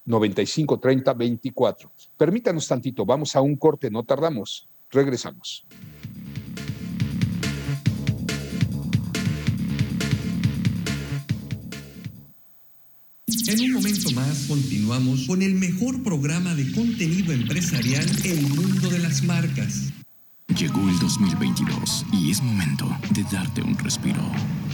[0.06, 1.92] 9530 24.
[2.18, 4.68] Permítanos tantito, vamos a un corte, no tardamos.
[4.90, 5.66] Regresamos.
[13.48, 19.00] En un momento más continuamos con el mejor programa de contenido empresarial El Mundo de
[19.00, 19.92] las Marcas.
[20.58, 24.22] Llegó el 2022 y es momento de darte un respiro.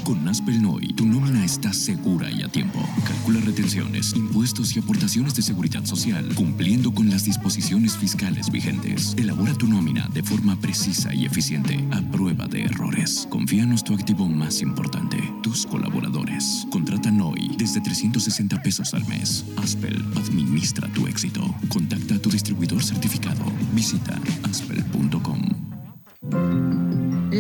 [0.04, 2.80] Con Aspel Noy, tu nómina está segura y a tiempo.
[3.06, 9.14] Calcula retenciones, impuestos y aportaciones de seguridad social, cumpliendo con las disposiciones fiscales vigentes.
[9.18, 13.28] Elabora tu nómina de forma precisa y eficiente, a prueba de errores.
[13.30, 16.66] Confíanos tu activo más importante, tus colaboradores.
[16.72, 19.46] Contrata Noy desde 360 pesos al mes.
[19.58, 21.42] Aspel administra tu éxito.
[21.70, 23.44] Contacta a tu distribuidor certificado.
[23.74, 25.57] Visita aspel.com.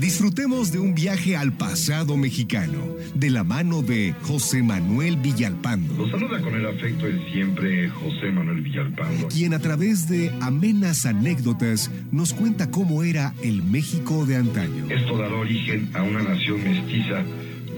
[0.00, 2.78] Disfrutemos de un viaje al pasado mexicano,
[3.14, 5.94] de la mano de José Manuel Villalpando.
[5.94, 9.28] Los saluda con el afecto de siempre José Manuel Villalpando.
[9.28, 14.86] Quien a través de amenas anécdotas nos cuenta cómo era el México de antaño.
[14.88, 17.22] Esto dará origen a una nación mestiza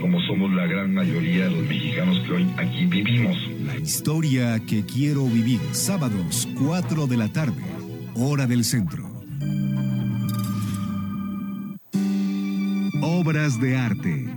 [0.01, 3.37] como somos la gran mayoría de los mexicanos que hoy aquí vivimos.
[3.67, 7.63] La historia que quiero vivir, sábados 4 de la tarde,
[8.15, 9.12] hora del centro.
[13.05, 14.29] Obras de arte.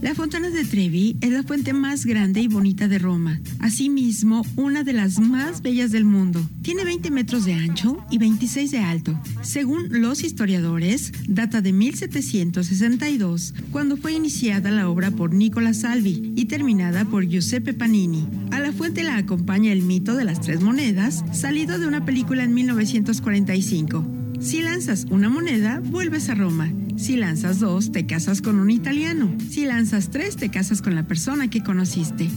[0.00, 4.82] La Fontana de Trevi es la fuente más grande y bonita de Roma, asimismo una
[4.82, 6.44] de las más bellas del mundo.
[6.62, 9.16] Tiene 20 metros de ancho y 26 de alto.
[9.42, 16.46] Según los historiadores, data de 1762, cuando fue iniciada la obra por Nicola Salvi y
[16.46, 18.26] terminada por Giuseppe Panini.
[18.50, 22.42] A la fuente la acompaña el mito de las tres monedas, salido de una película
[22.42, 24.04] en 1945.
[24.40, 26.68] Si lanzas una moneda, vuelves a Roma.
[26.96, 29.34] Si lanzas dos, te casas con un italiano.
[29.48, 32.28] Si lanzas tres, te casas con la persona que conociste.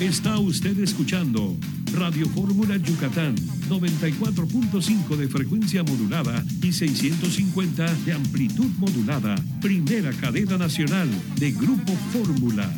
[0.00, 1.56] Está usted escuchando
[1.92, 3.34] Radio Fórmula Yucatán,
[3.68, 9.34] 94.5 de frecuencia modulada y 650 de amplitud modulada.
[9.60, 12.72] Primera cadena nacional de Grupo Fórmula.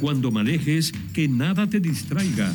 [0.00, 2.52] Cuando manejes, que nada te distraiga.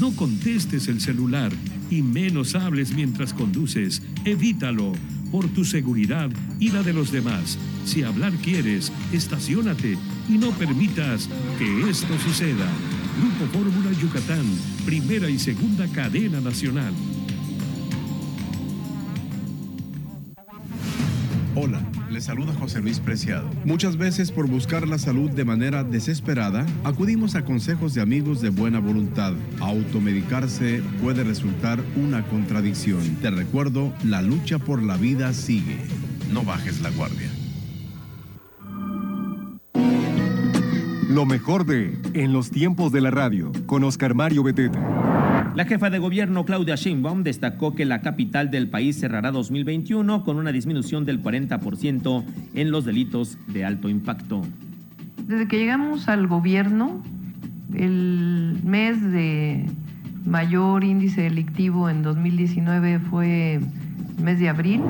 [0.00, 1.52] No contestes el celular
[1.90, 4.02] y menos hables mientras conduces.
[4.24, 4.92] Evítalo
[5.30, 7.58] por tu seguridad y la de los demás.
[7.84, 11.28] Si hablar quieres, estacionate y no permitas
[11.58, 12.66] que esto suceda.
[13.20, 14.44] Grupo Fórmula Yucatán,
[14.84, 16.92] primera y segunda cadena nacional.
[21.54, 21.80] Hola,
[22.16, 23.46] le saluda José Luis Preciado.
[23.66, 28.48] Muchas veces por buscar la salud de manera desesperada, acudimos a consejos de amigos de
[28.48, 29.34] buena voluntad.
[29.60, 33.02] Automedicarse puede resultar una contradicción.
[33.20, 35.76] Te recuerdo, la lucha por la vida sigue.
[36.32, 37.30] No bajes la guardia.
[41.10, 45.15] Lo mejor de En los tiempos de la radio, con Oscar Mario Beteta.
[45.56, 50.36] La jefa de gobierno Claudia Sheinbaum destacó que la capital del país cerrará 2021 con
[50.36, 54.42] una disminución del 40% en los delitos de alto impacto.
[55.26, 57.02] Desde que llegamos al gobierno,
[57.74, 59.64] el mes de
[60.26, 64.82] mayor índice delictivo en 2019 fue el mes de abril.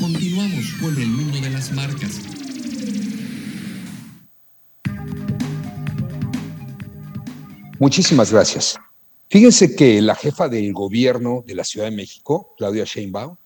[0.00, 2.21] Continuamos con el mundo de las marcas.
[7.82, 8.78] Muchísimas gracias.
[9.28, 13.36] Fíjense que la jefa del gobierno de la Ciudad de México, Claudia Sheinbaum,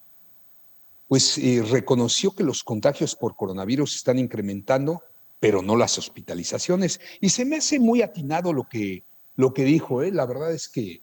[1.08, 5.00] pues eh, reconoció que los contagios por coronavirus están incrementando,
[5.40, 7.00] pero no las hospitalizaciones.
[7.18, 9.04] Y se me hace muy atinado lo que,
[9.36, 10.12] lo que dijo, ¿eh?
[10.12, 11.02] la verdad es que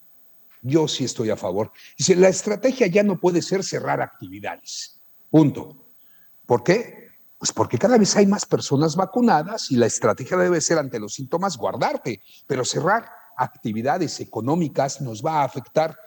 [0.62, 1.72] yo sí estoy a favor.
[1.98, 5.02] Dice, la estrategia ya no puede ser cerrar actividades.
[5.32, 5.88] Punto.
[6.46, 7.08] ¿Por qué?
[7.40, 11.16] Pues porque cada vez hay más personas vacunadas y la estrategia debe ser ante los
[11.16, 15.98] síntomas guardarte, pero cerrar actividades económicas nos va a afectar.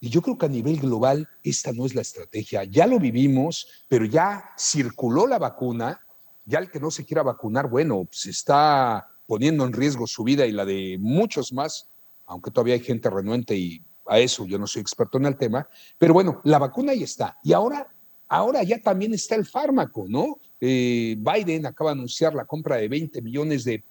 [0.00, 2.64] Y yo creo que a nivel global esta no es la estrategia.
[2.64, 6.00] Ya lo vivimos, pero ya circuló la vacuna.
[6.46, 10.46] Ya el que no se quiera vacunar, bueno, se está poniendo en riesgo su vida
[10.46, 11.88] y la de muchos más,
[12.26, 15.68] aunque todavía hay gente renuente y a eso yo no soy experto en el tema.
[15.98, 17.38] Pero bueno, la vacuna ahí está.
[17.44, 17.86] Y ahora,
[18.28, 20.40] ahora ya también está el fármaco, ¿no?
[20.60, 23.84] Eh, Biden acaba de anunciar la compra de 20 millones de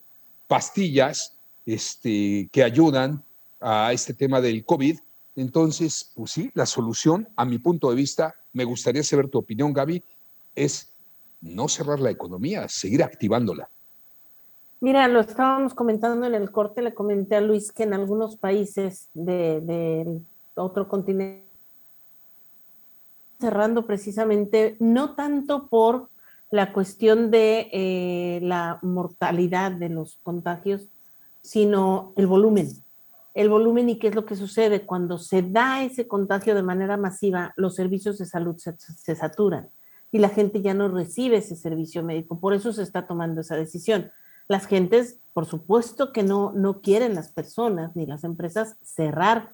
[0.48, 3.24] pastillas este, que ayudan
[3.60, 5.00] a este tema del COVID.
[5.36, 9.74] Entonces, pues sí, la solución, a mi punto de vista, me gustaría saber tu opinión,
[9.74, 10.04] Gaby,
[10.56, 10.96] es
[11.42, 13.70] no cerrar la economía, seguir activándola.
[14.82, 19.10] Mira, lo estábamos comentando en el corte, le comenté a Luis que en algunos países
[19.14, 20.22] del de
[20.56, 21.50] otro continente
[23.40, 26.10] cerrando precisamente, no tanto por
[26.52, 30.90] la cuestión de eh, la mortalidad de los contagios,
[31.42, 32.70] sino el volumen.
[33.34, 36.98] El volumen y qué es lo que sucede cuando se da ese contagio de manera
[36.98, 39.70] masiva, los servicios de salud se, saturan
[40.12, 42.40] y la gente ya no recibe ese servicio médico.
[42.40, 44.12] Por eso se está tomando esa decisión.
[44.48, 49.54] Las gentes, por supuesto que no, no quieren las personas ni las empresas cerrar,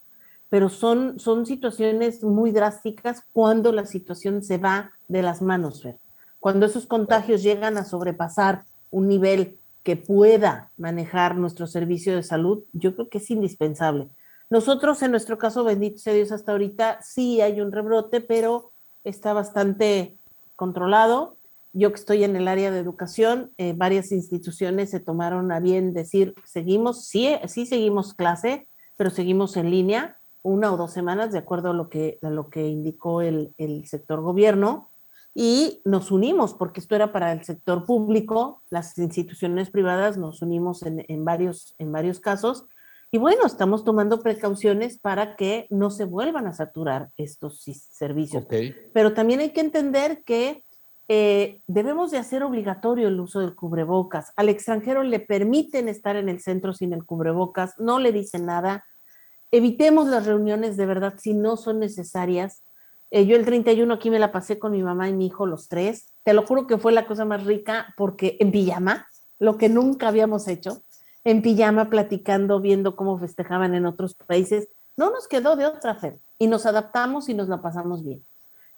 [0.50, 6.00] pero son, son situaciones muy drásticas cuando la situación se va de las manos, Fer.
[6.40, 12.64] Cuando esos contagios llegan a sobrepasar un nivel que pueda manejar nuestro servicio de salud,
[12.74, 14.10] yo creo que es indispensable.
[14.50, 18.72] Nosotros, en nuestro caso, bendito sea Dios, hasta ahorita sí hay un rebrote, pero
[19.04, 20.18] está bastante
[20.56, 21.38] controlado.
[21.72, 25.94] Yo que estoy en el área de educación, eh, varias instituciones se tomaron a bien
[25.94, 28.68] decir, seguimos, sí, sí seguimos clase,
[28.98, 32.50] pero seguimos en línea una o dos semanas, de acuerdo a lo que, a lo
[32.50, 34.90] que indicó el, el sector gobierno
[35.38, 40.82] y nos unimos, porque esto era para el sector público, las instituciones privadas nos unimos
[40.84, 42.66] en, en, varios, en varios casos.
[43.12, 48.46] Y bueno, estamos tomando precauciones para que no se vuelvan a saturar estos servicios.
[48.46, 48.76] Okay.
[48.94, 50.64] Pero también hay que entender que
[51.10, 54.32] eh, debemos de hacer obligatorio el uso del cubrebocas.
[54.38, 58.86] Al extranjero le permiten estar en el centro sin el cubrebocas, no le dicen nada.
[59.52, 62.65] Evitemos las reuniones de verdad si no son necesarias
[63.16, 65.70] eh, yo el 31 aquí me la pasé con mi mamá y mi hijo, los
[65.70, 66.12] tres.
[66.24, 69.08] Te lo juro que fue la cosa más rica porque en pijama,
[69.40, 70.84] lo que nunca habíamos hecho,
[71.24, 76.20] en pijama platicando, viendo cómo festejaban en otros países, no nos quedó de otra fe
[76.38, 78.22] y nos adaptamos y nos la pasamos bien.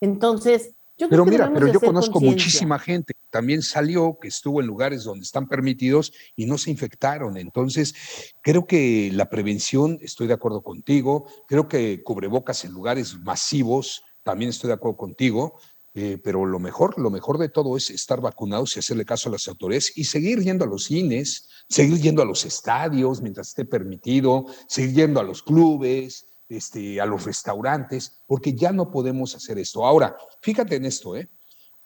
[0.01, 4.27] Entonces, yo pero creo mira, que pero yo conozco muchísima gente que también salió, que
[4.27, 7.37] estuvo en lugares donde están permitidos y no se infectaron.
[7.37, 7.95] Entonces,
[8.43, 14.49] creo que la prevención, estoy de acuerdo contigo, creo que cubrebocas en lugares masivos, también
[14.49, 15.57] estoy de acuerdo contigo,
[15.93, 19.31] eh, pero lo mejor, lo mejor de todo es estar vacunados y hacerle caso a
[19.31, 23.63] las autoridades y seguir yendo a los cines, seguir yendo a los estadios mientras esté
[23.63, 29.59] permitido, seguir yendo a los clubes, este, a los restaurantes, porque ya no podemos hacer
[29.59, 29.85] esto.
[29.85, 31.29] Ahora, fíjate en esto, ¿eh?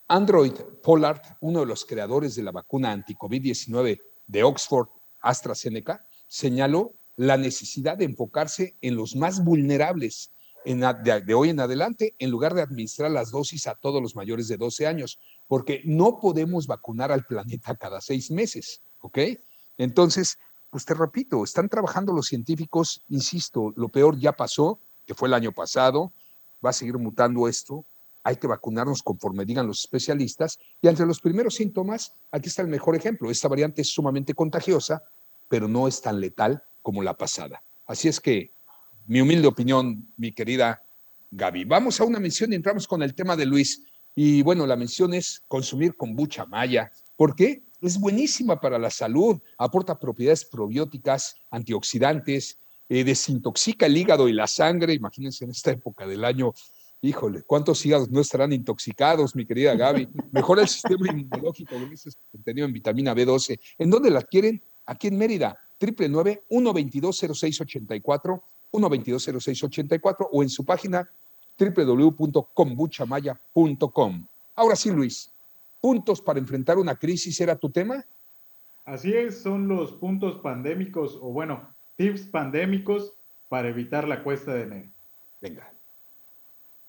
[0.07, 4.87] Android Pollard, uno de los creadores de la vacuna anti-COVID-19 de Oxford
[5.21, 10.31] AstraZeneca, señaló la necesidad de enfocarse en los más vulnerables
[10.65, 14.47] en, de, hoy en adelante, en lugar de administrar las dosis a todos los mayores
[14.47, 19.19] de 12 años, porque no podemos vacunar al planeta cada seis meses, ¿ok?
[19.77, 20.37] Entonces,
[20.69, 25.33] pues te repito, están trabajando los científicos, insisto, lo peor ya pasó, que fue el
[25.33, 26.13] año pasado,
[26.63, 27.85] va a seguir mutando esto,
[28.23, 32.67] hay que vacunarnos conforme digan los especialistas, y entre los primeros síntomas, aquí está el
[32.67, 35.03] mejor ejemplo, esta variante es sumamente contagiosa,
[35.49, 37.63] pero no es tan letal como la pasada.
[37.85, 38.53] Así es que
[39.05, 40.83] mi humilde opinión, mi querida
[41.31, 41.65] Gaby.
[41.65, 43.85] Vamos a una mención y entramos con el tema de Luis.
[44.15, 46.91] Y bueno, la mención es consumir kombucha maya.
[47.15, 47.63] ¿Por qué?
[47.81, 54.47] Es buenísima para la salud, aporta propiedades probióticas, antioxidantes, eh, desintoxica el hígado y la
[54.47, 54.93] sangre.
[54.93, 56.53] Imagínense en esta época del año,
[57.01, 60.09] híjole, ¿cuántos hígados no estarán intoxicados, mi querida Gaby?
[60.31, 63.59] Mejora el sistema inmunológico, con ese contenido en vitamina B12.
[63.79, 64.61] ¿En dónde la adquieren?
[64.85, 71.09] aquí en Mérida, 999-122-0684, 122-0684 o en su página
[71.59, 74.27] www.kombuchamaya.com.
[74.55, 75.31] Ahora sí, Luis,
[75.79, 78.05] puntos para enfrentar una crisis era tu tema.
[78.85, 83.13] Así es, son los puntos pandémicos o bueno, tips pandémicos
[83.47, 84.89] para evitar la cuesta de enero.
[85.39, 85.71] Venga.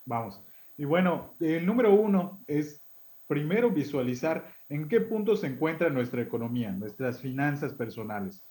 [0.05, 0.43] Vamos.
[0.77, 2.83] Y bueno, el número uno es
[3.27, 8.43] primero visualizar en qué punto se encuentra nuestra economía, nuestras finanzas personales.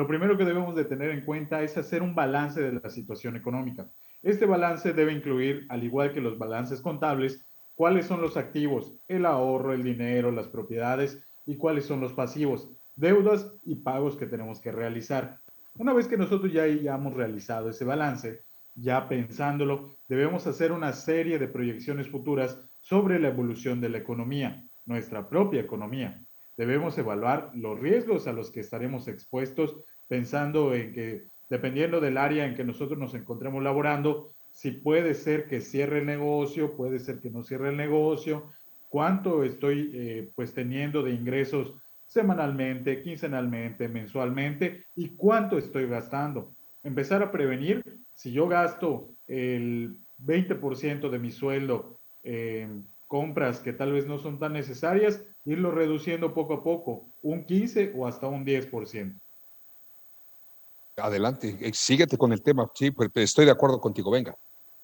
[0.00, 3.36] Lo primero que debemos de tener en cuenta es hacer un balance de la situación
[3.36, 3.90] económica.
[4.22, 9.26] Este balance debe incluir, al igual que los balances contables, cuáles son los activos, el
[9.26, 14.58] ahorro, el dinero, las propiedades y cuáles son los pasivos, deudas y pagos que tenemos
[14.58, 15.38] que realizar.
[15.74, 18.44] Una vez que nosotros ya hayamos realizado ese balance,
[18.74, 24.66] ya pensándolo, debemos hacer una serie de proyecciones futuras sobre la evolución de la economía,
[24.86, 26.24] nuestra propia economía.
[26.60, 32.44] Debemos evaluar los riesgos a los que estaremos expuestos, pensando en que, dependiendo del área
[32.44, 37.18] en que nosotros nos encontremos laborando, si puede ser que cierre el negocio, puede ser
[37.20, 38.52] que no cierre el negocio,
[38.90, 41.72] cuánto estoy eh, pues teniendo de ingresos
[42.04, 46.54] semanalmente, quincenalmente, mensualmente y cuánto estoy gastando.
[46.82, 47.82] Empezar a prevenir,
[48.12, 54.38] si yo gasto el 20% de mi sueldo en compras que tal vez no son
[54.38, 59.20] tan necesarias, irlo reduciendo poco a poco, un 15 o hasta un 10%.
[60.96, 64.36] Adelante, eh, síguete con el tema, sí, pues, estoy de acuerdo contigo, venga.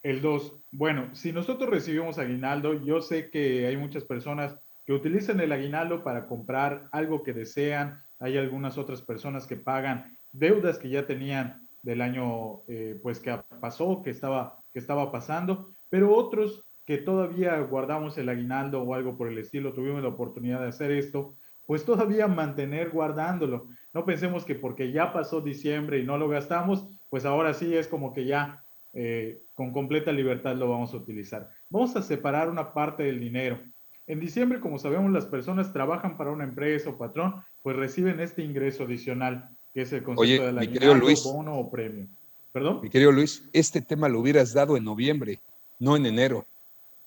[0.03, 5.41] El 2, bueno, si nosotros recibimos aguinaldo, yo sé que hay muchas personas que utilizan
[5.41, 10.89] el aguinaldo para comprar algo que desean, hay algunas otras personas que pagan deudas que
[10.89, 16.66] ya tenían del año eh, pues que pasó, que estaba, que estaba pasando, pero otros
[16.87, 20.93] que todavía guardamos el aguinaldo o algo por el estilo, tuvimos la oportunidad de hacer
[20.93, 21.35] esto,
[21.67, 23.69] pues todavía mantener guardándolo.
[23.93, 27.89] No pensemos que porque ya pasó diciembre y no lo gastamos, pues ahora sí es
[27.89, 28.63] como que ya
[28.93, 31.51] eh, con completa libertad lo vamos a utilizar.
[31.69, 33.59] Vamos a separar una parte del dinero.
[34.07, 38.43] En diciembre, como sabemos, las personas trabajan para una empresa o patrón, pues reciben este
[38.43, 42.07] ingreso adicional, que es el concepto de la Luis, bono o premio.
[42.53, 42.81] ¿Perdón?
[42.83, 45.41] Mi querido Luis, este tema lo hubieras dado en noviembre,
[45.81, 46.47] no en enero.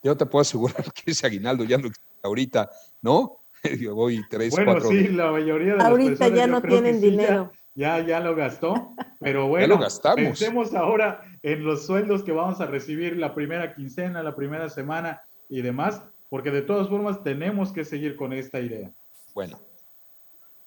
[0.01, 2.69] Yo te puedo asegurar que ese aguinaldo ya no existe ahorita,
[3.01, 3.39] ¿no?
[3.79, 7.51] Yo voy tres, bueno, sí, la mayoría de Ahorita las personas ya no tienen dinero.
[7.75, 10.17] ya, ya, lo gastó, pero bueno, ya lo gastamos.
[10.17, 15.21] pensemos ahora en los sueldos que vamos a recibir la primera quincena, la primera semana
[15.49, 18.91] y demás, porque de todas formas tenemos que seguir con esta idea.
[19.33, 19.59] Bueno.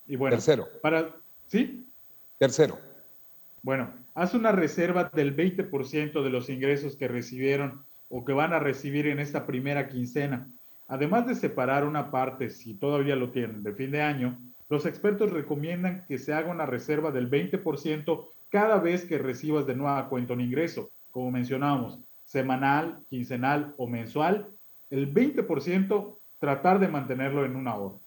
[0.07, 0.69] Y bueno, tercero.
[0.83, 1.15] Para,
[1.47, 1.87] ¿Sí?
[2.39, 2.79] Tercero.
[3.63, 7.85] Bueno, haz una reserva del 20% de los ingresos que recibieron
[8.15, 10.47] o que van a recibir en esta primera quincena.
[10.87, 14.39] Además de separar una parte, si todavía lo tienen, de fin de año,
[14.69, 19.75] los expertos recomiendan que se haga una reserva del 20% cada vez que recibas de
[19.75, 24.47] nueva cuenta un ingreso, como mencionábamos, semanal, quincenal o mensual,
[24.91, 27.99] el 20% tratar de mantenerlo en un ahorro.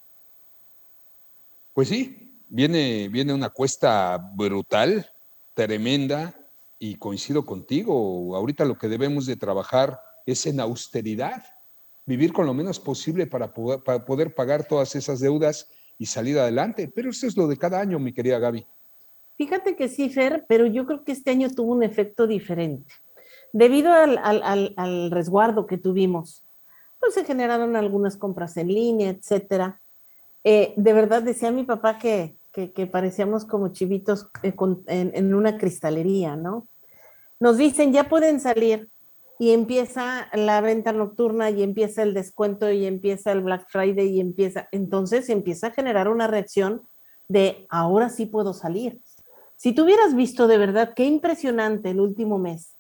[1.73, 5.09] Pues sí, viene, viene una cuesta brutal,
[5.55, 6.35] tremenda,
[6.79, 11.43] y coincido contigo, ahorita lo que debemos de trabajar es en austeridad,
[12.05, 16.37] vivir con lo menos posible para poder, para poder pagar todas esas deudas y salir
[16.37, 16.91] adelante.
[16.93, 18.65] Pero eso es lo de cada año, mi querida Gaby.
[19.37, 22.93] Fíjate que sí, Fer, pero yo creo que este año tuvo un efecto diferente.
[23.51, 26.43] Debido al, al, resguardo que tuvimos,
[26.99, 29.81] pues se generaron algunas compras en línea, etcétera.
[30.43, 34.53] Eh, de verdad decía mi papá que que, parecíamos como chivitos eh,
[34.87, 36.67] en, una cristalería, ¿no?
[37.39, 38.89] Nos dicen, ya pueden salir
[39.37, 44.21] y empieza la venta nocturna y empieza el descuento y empieza el Black Friday y
[44.21, 46.83] empieza, entonces empieza a generar una reacción
[47.27, 49.01] de, ahora sí puedo salir.
[49.57, 52.77] Si tú hubieras visto de verdad qué impresionante el último mes,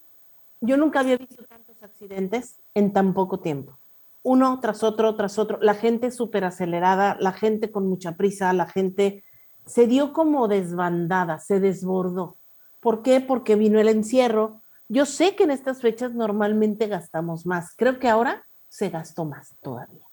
[0.61, 3.77] yo nunca había visto tantos accidentes en tan poco tiempo.
[4.23, 8.67] Uno tras otro, tras otro, la gente súper acelerada, la gente con mucha prisa, la
[8.67, 9.25] gente
[9.65, 12.37] se dio como desbandada, se desbordó.
[12.79, 13.19] ¿Por qué?
[13.21, 14.61] Porque vino el encierro.
[14.87, 17.73] Yo sé que en estas fechas normalmente gastamos más.
[17.75, 20.03] Creo que ahora se gastó más todavía.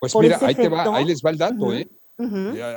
[0.00, 1.88] Pues mira, ahí, te va, ahí les va el dato, ¿eh?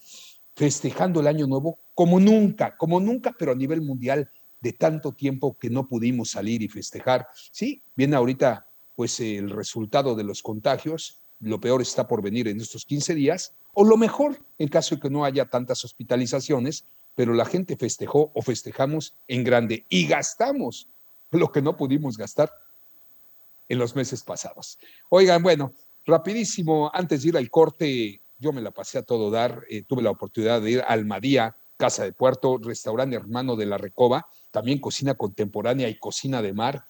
[0.56, 4.30] festejando el año nuevo como nunca, como nunca, pero a nivel mundial
[4.62, 7.28] de tanto tiempo que no pudimos salir y festejar.
[7.52, 12.62] Sí, viene ahorita pues el resultado de los contagios, lo peor está por venir en
[12.62, 16.86] estos 15 días, o lo mejor, en caso de que no haya tantas hospitalizaciones,
[17.16, 20.90] pero la gente festejó o festejamos en grande y gastamos
[21.32, 22.52] lo que no pudimos gastar
[23.70, 24.78] en los meses pasados.
[25.10, 25.74] Oigan, bueno,
[26.06, 30.04] rapidísimo, antes de ir al corte, yo me la pasé a todo dar, eh, tuve
[30.04, 34.80] la oportunidad de ir al Almadía, Casa de Puerto, restaurante hermano de la Recoba, también
[34.80, 36.86] cocina contemporánea y cocina de mar.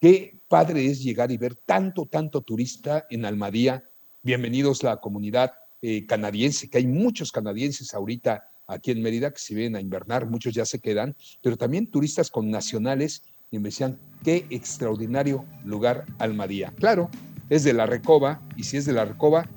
[0.00, 3.84] Qué padre es llegar y ver tanto, tanto turista en Almadía.
[4.22, 9.38] Bienvenidos a la comunidad eh, canadiense, que hay muchos canadienses ahorita aquí en Mérida que
[9.38, 13.68] se vienen a invernar, muchos ya se quedan, pero también turistas con nacionales y me
[13.68, 16.72] decían, qué extraordinario lugar Almadía.
[16.76, 17.10] Claro,
[17.48, 19.48] es de la Recoba y si es de la Recoba,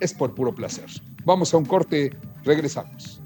[0.00, 0.86] es por puro placer.
[1.24, 3.20] Vamos a un corte, regresamos.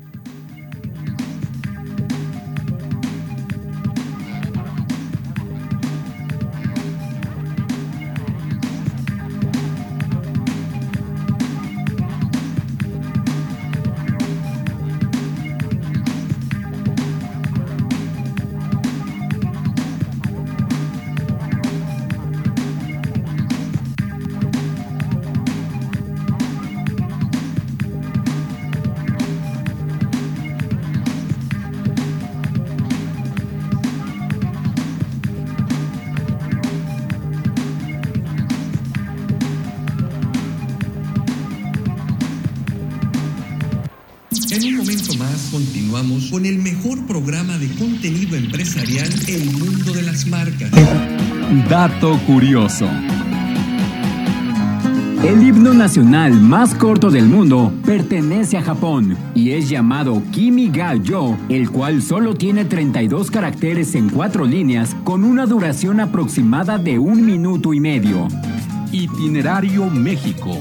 [52.00, 52.88] Curioso.
[55.24, 60.94] El himno nacional más corto del mundo pertenece a Japón y es llamado Kimi ga
[60.94, 67.00] Yo, el cual solo tiene 32 caracteres en cuatro líneas con una duración aproximada de
[67.00, 68.28] un minuto y medio.
[68.92, 70.56] Itinerario México.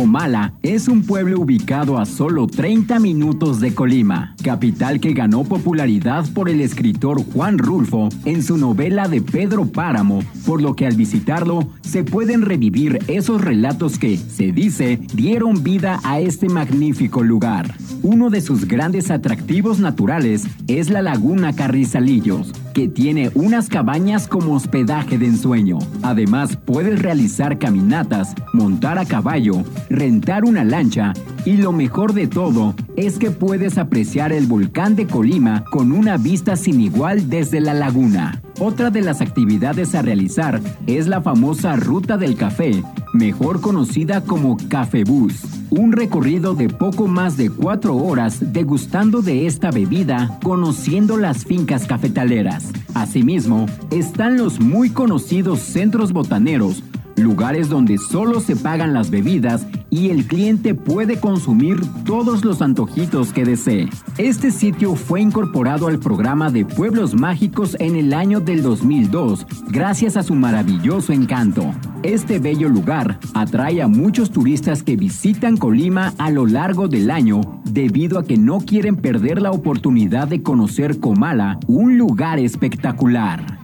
[0.00, 6.24] Comala es un pueblo ubicado a solo 30 minutos de Colima, capital que ganó popularidad
[6.32, 10.96] por el escritor Juan Rulfo en su novela de Pedro Páramo, por lo que al
[10.96, 17.74] visitarlo se pueden revivir esos relatos que, se dice, dieron vida a este magnífico lugar.
[18.02, 24.54] Uno de sus grandes atractivos naturales es la laguna Carrizalillos, que tiene unas cabañas como
[24.54, 25.78] hospedaje de ensueño.
[26.02, 31.12] Además, puedes realizar caminatas, montar a caballo, rentar una lancha
[31.44, 36.16] y lo mejor de todo es que puedes apreciar el volcán de Colima con una
[36.16, 38.40] vista sin igual desde la laguna.
[38.58, 42.82] Otra de las actividades a realizar es la famosa Ruta del Café,
[43.12, 49.46] mejor conocida como Café Bus, un recorrido de poco más de cuatro horas degustando de
[49.46, 52.72] esta bebida, conociendo las fincas cafetaleras.
[52.94, 56.82] Asimismo, están los muy conocidos centros botaneros,
[57.20, 63.32] lugares donde solo se pagan las bebidas y el cliente puede consumir todos los antojitos
[63.32, 63.88] que desee.
[64.18, 70.16] Este sitio fue incorporado al programa de Pueblos Mágicos en el año del 2002 gracias
[70.16, 71.74] a su maravilloso encanto.
[72.02, 77.60] Este bello lugar atrae a muchos turistas que visitan Colima a lo largo del año
[77.64, 83.59] debido a que no quieren perder la oportunidad de conocer Comala, un lugar espectacular.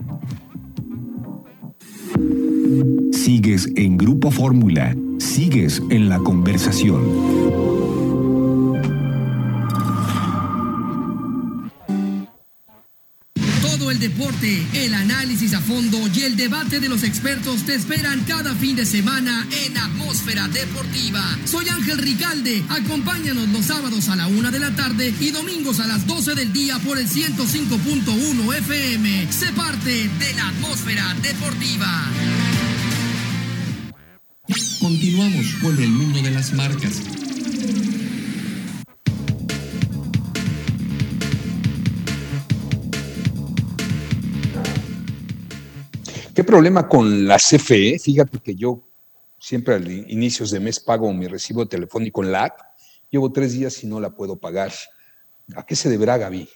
[3.13, 4.97] Sigues en Grupo Fórmula.
[5.19, 7.03] Sigues en la conversación.
[13.63, 18.25] Todo el deporte, el análisis a fondo y el debate de los expertos te esperan
[18.27, 21.23] cada fin de semana en Atmósfera Deportiva.
[21.45, 22.63] Soy Ángel Ricalde.
[22.69, 26.53] Acompáñanos los sábados a la una de la tarde y domingos a las 12 del
[26.53, 29.33] día por el 105.1 FM.
[29.33, 32.66] Se parte de la Atmósfera Deportiva.
[34.81, 37.03] Continuamos con el mundo de las marcas.
[46.33, 47.99] ¿Qué problema con la CFE?
[47.99, 48.87] Fíjate que yo
[49.41, 52.55] siempre al inicios de mes pago mi recibo telefónico en la.
[53.11, 54.73] Llevo tres días y no la puedo pagar.
[55.57, 56.49] ¿A qué se deberá, Gaby?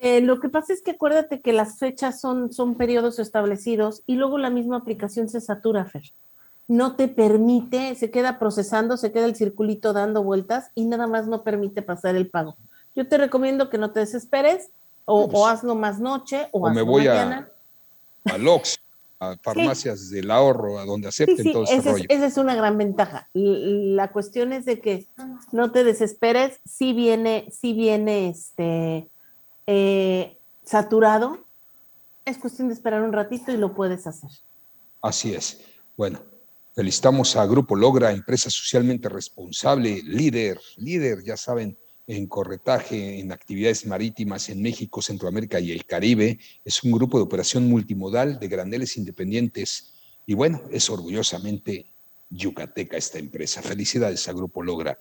[0.00, 4.14] Eh, lo que pasa es que acuérdate que las fechas son, son periodos establecidos y
[4.14, 6.12] luego la misma aplicación se satura, Fer.
[6.68, 11.26] No te permite, se queda procesando, se queda el circulito dando vueltas y nada más
[11.26, 12.56] no permite pasar el pago.
[12.94, 14.70] Yo te recomiendo que no te desesperes
[15.04, 17.48] o, pues, o hazlo más noche o, O me hazlo voy mañana.
[18.26, 18.78] a, a Lox,
[19.18, 22.04] a farmacias del ahorro, a donde acepten sí, todo ese es, rollo.
[22.08, 23.28] esa es una gran ventaja.
[23.32, 25.06] La cuestión es de que
[25.50, 29.08] no te desesperes, si viene, si viene este
[29.70, 31.44] eh, saturado,
[32.24, 34.30] es cuestión de esperar un ratito y lo puedes hacer.
[35.02, 35.60] Así es.
[35.94, 36.22] Bueno,
[36.74, 43.84] felicitamos a Grupo Logra, empresa socialmente responsable, líder, líder, ya saben, en corretaje, en actividades
[43.84, 46.38] marítimas en México, Centroamérica y el Caribe.
[46.64, 49.92] Es un grupo de operación multimodal de graneles independientes.
[50.24, 51.92] Y bueno, es orgullosamente
[52.30, 53.60] yucateca esta empresa.
[53.60, 54.98] Felicidades a Grupo Logra.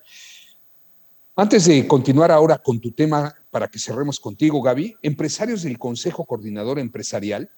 [1.39, 6.25] Antes de continuar ahora con tu tema, para que cerremos contigo, Gaby, empresarios del Consejo
[6.25, 7.51] Coordinador Empresarial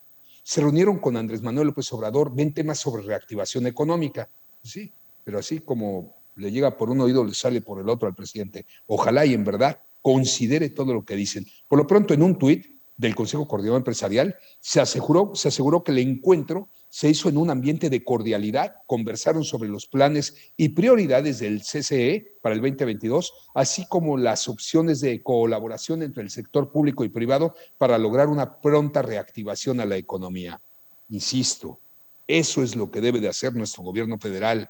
[0.44, 4.30] se reunieron con Andrés Manuel López Obrador, ven temas sobre reactivación económica.
[4.62, 4.92] Sí,
[5.24, 8.66] pero así como le llega por un oído, le sale por el otro al presidente.
[8.86, 11.46] Ojalá y en verdad considere todo lo que dicen.
[11.66, 12.66] Por lo pronto, en un tuit
[12.98, 17.52] del Consejo Coordinador Empresarial, se aseguró, se aseguró que el encuentro se hizo en un
[17.52, 23.86] ambiente de cordialidad, conversaron sobre los planes y prioridades del CCE para el 2022, así
[23.88, 29.04] como las opciones de colaboración entre el sector público y privado para lograr una pronta
[29.04, 30.60] reactivación a la economía.
[31.10, 31.80] Insisto,
[32.28, 34.70] eso es lo que debe de hacer nuestro gobierno federal,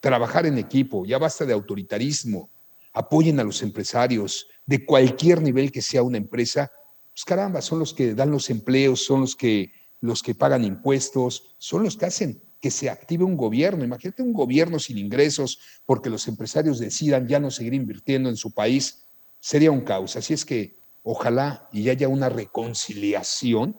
[0.00, 2.50] trabajar en equipo, ya basta de autoritarismo,
[2.92, 6.70] apoyen a los empresarios de cualquier nivel que sea una empresa,
[7.12, 9.72] pues caramba, son los que dan los empleos, son los que
[10.06, 13.84] los que pagan impuestos, son los que hacen que se active un gobierno.
[13.84, 18.52] Imagínate un gobierno sin ingresos porque los empresarios decidan ya no seguir invirtiendo en su
[18.52, 19.06] país.
[19.40, 20.16] Sería un caos.
[20.16, 23.76] Así es que ojalá y haya una reconciliación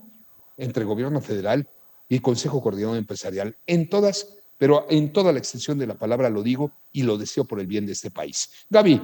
[0.58, 1.70] entre gobierno federal
[2.08, 6.42] y Consejo Coordinador Empresarial en todas, pero en toda la extensión de la palabra lo
[6.42, 8.50] digo y lo deseo por el bien de este país.
[8.70, 9.02] Gaby,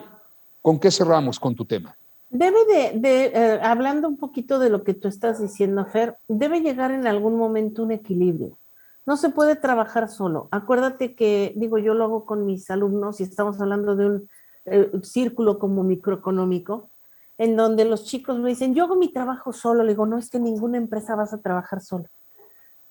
[0.62, 1.98] ¿con qué cerramos con tu tema?
[2.34, 2.58] Debe
[2.96, 7.06] de, eh, hablando un poquito de lo que tú estás diciendo, Fer, debe llegar en
[7.06, 8.58] algún momento un equilibrio.
[9.06, 10.48] No se puede trabajar solo.
[10.50, 14.30] Acuérdate que, digo, yo lo hago con mis alumnos y estamos hablando de un
[14.66, 16.90] eh, círculo como microeconómico,
[17.38, 19.84] en donde los chicos me dicen, yo hago mi trabajo solo.
[19.84, 22.06] Le digo, no es que ninguna empresa vas a trabajar solo.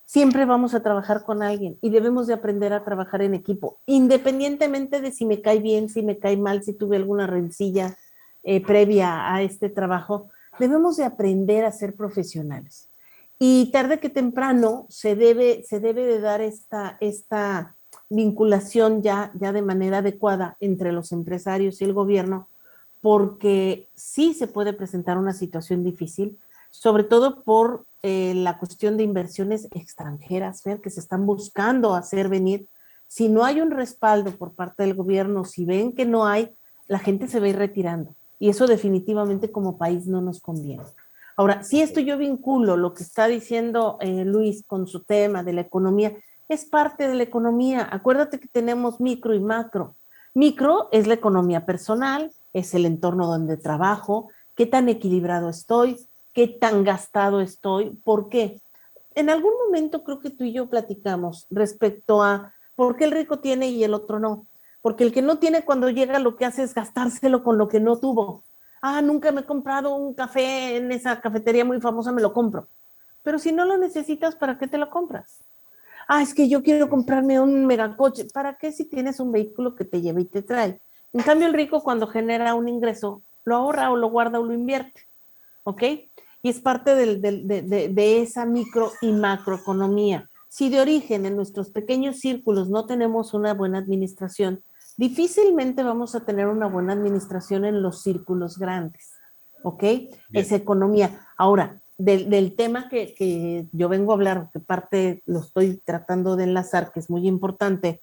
[0.05, 5.01] Siempre vamos a trabajar con alguien y debemos de aprender a trabajar en equipo, independientemente
[5.01, 7.97] de si me cae bien, si me cae mal, si tuve alguna rencilla
[8.43, 10.29] eh, previa a este trabajo,
[10.59, 12.89] debemos de aprender a ser profesionales.
[13.39, 17.75] Y tarde que temprano se debe, se debe de dar esta, esta
[18.09, 22.47] vinculación ya, ya de manera adecuada entre los empresarios y el gobierno,
[23.01, 26.39] porque sí se puede presentar una situación difícil,
[26.69, 32.29] sobre todo por eh, la cuestión de inversiones extranjeras, Fer, que se están buscando hacer
[32.29, 32.67] venir.
[33.07, 36.55] Si no hay un respaldo por parte del gobierno, si ven que no hay,
[36.87, 38.15] la gente se va a ir retirando.
[38.43, 40.83] Y eso definitivamente como país no nos conviene.
[41.37, 45.53] Ahora, si esto yo vinculo lo que está diciendo eh, Luis con su tema de
[45.53, 46.17] la economía,
[46.49, 47.87] es parte de la economía.
[47.89, 49.95] Acuérdate que tenemos micro y macro.
[50.33, 56.49] Micro es la economía personal, es el entorno donde trabajo, qué tan equilibrado estoy, qué
[56.49, 58.59] tan gastado estoy, ¿por qué?
[59.15, 63.39] En algún momento creo que tú y yo platicamos respecto a por qué el rico
[63.39, 64.47] tiene y el otro no.
[64.83, 67.79] Porque el que no tiene cuando llega lo que hace es gastárselo con lo que
[67.79, 68.43] no tuvo.
[68.81, 72.67] Ah, nunca me he comprado un café en esa cafetería muy famosa, me lo compro.
[73.23, 75.39] Pero si no lo necesitas, ¿para qué te lo compras?
[76.09, 78.25] Ah, es que yo quiero comprarme un megacoche.
[78.33, 80.81] ¿Para qué si tienes un vehículo que te lleva y te trae?
[81.13, 84.53] En cambio, el rico cuando genera un ingreso, lo ahorra o lo guarda o lo
[84.53, 85.07] invierte.
[85.63, 85.81] ¿Ok?
[86.41, 90.29] Y es parte del, de, de, de esa micro y macroeconomía.
[90.49, 94.61] Si de origen en nuestros pequeños círculos no tenemos una buena administración,
[94.97, 99.13] difícilmente vamos a tener una buena administración en los círculos grandes.
[99.63, 99.81] ¿Ok?
[99.81, 100.17] Bien.
[100.33, 101.21] Esa economía.
[101.37, 106.35] Ahora, del, del tema que, que, yo vengo a hablar, que parte lo estoy tratando
[106.35, 108.01] de enlazar, que es muy importante,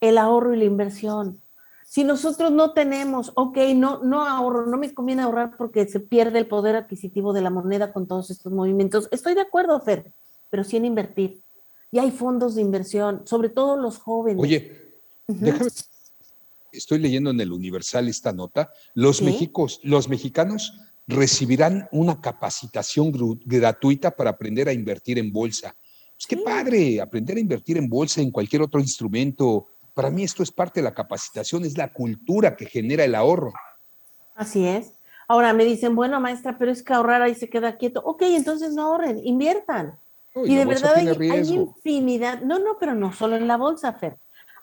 [0.00, 1.40] el ahorro y la inversión.
[1.84, 6.38] Si nosotros no tenemos, ok, no, no ahorro, no me conviene ahorrar porque se pierde
[6.38, 9.08] el poder adquisitivo de la moneda con todos estos movimientos.
[9.10, 10.12] Estoy de acuerdo, Fer,
[10.50, 11.42] pero sí en invertir.
[11.90, 14.40] Y hay fondos de inversión, sobre todo los jóvenes.
[14.40, 14.72] Oye,
[15.26, 15.38] uh -huh.
[15.38, 15.70] déjame,
[16.72, 19.24] estoy leyendo en el Universal esta nota, los, ¿Sí?
[19.24, 20.74] Méxicos, los mexicanos
[21.06, 23.12] recibirán una capacitación
[23.44, 25.76] gratuita para aprender a invertir en bolsa.
[26.16, 26.42] Pues qué sí.
[26.44, 29.66] padre, aprender a invertir en bolsa, en cualquier otro instrumento.
[29.94, 33.52] Para mí esto es parte de la capacitación, es la cultura que genera el ahorro.
[34.34, 34.92] Así es.
[35.28, 38.02] Ahora me dicen, bueno, maestra, pero es que ahorrar ahí se queda quieto.
[38.04, 39.98] Ok, entonces no ahorren, inviertan.
[40.34, 44.18] y de verdad hay, hay, infinidad, no, no, pero no solo en la bolsa, Fer.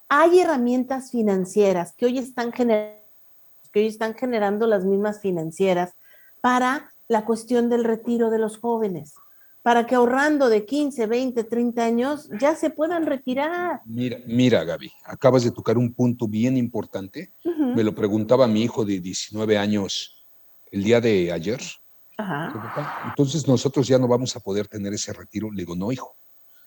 [0.10, 2.97] Hay herramientas financieras que hoy están generando,
[3.72, 5.93] que hoy están generando las mismas financieras
[6.41, 9.16] para la cuestión del retiro de los jóvenes
[9.68, 13.82] para que ahorrando de 15, 20, 30 años ya se puedan retirar.
[13.84, 17.34] Mira, mira, Gaby, acabas de tocar un punto bien importante.
[17.76, 20.24] Me lo preguntaba mi hijo de 19 años
[20.72, 21.60] el día de ayer.
[23.10, 25.51] Entonces nosotros ya no vamos a poder tener ese retiro.
[25.51, 26.16] Le digo, no, hijo.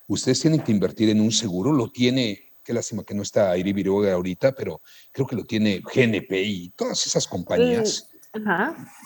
[0.06, 1.72] Ustedes tienen que invertir en un seguro.
[1.72, 4.82] Lo tiene, qué lástima que no está Airi Viruega ahorita, pero
[5.12, 8.08] creo que lo tiene GNP y todas esas compañías.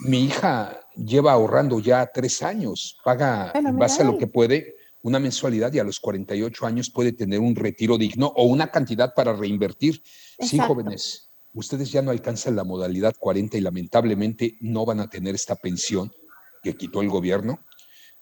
[0.01, 5.19] Mi hija lleva ahorrando ya tres años, paga en base a lo que puede una
[5.19, 9.35] mensualidad y a los 48 años puede tener un retiro digno o una cantidad para
[9.35, 10.03] reinvertir.
[10.39, 15.35] Sí, jóvenes, ustedes ya no alcanzan la modalidad 40 y lamentablemente no van a tener
[15.35, 16.11] esta pensión
[16.63, 17.65] que quitó el gobierno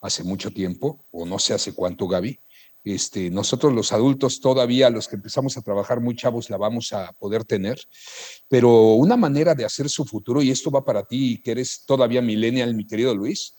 [0.00, 2.40] hace mucho tiempo, o no sé hace cuánto, Gaby,
[2.84, 7.12] este, nosotros los adultos todavía, los que empezamos a trabajar muy chavos, la vamos a
[7.12, 7.80] poder tener,
[8.48, 12.20] pero una manera de hacer su futuro, y esto va para ti que eres todavía
[12.20, 13.54] millennial, mi querido Luis,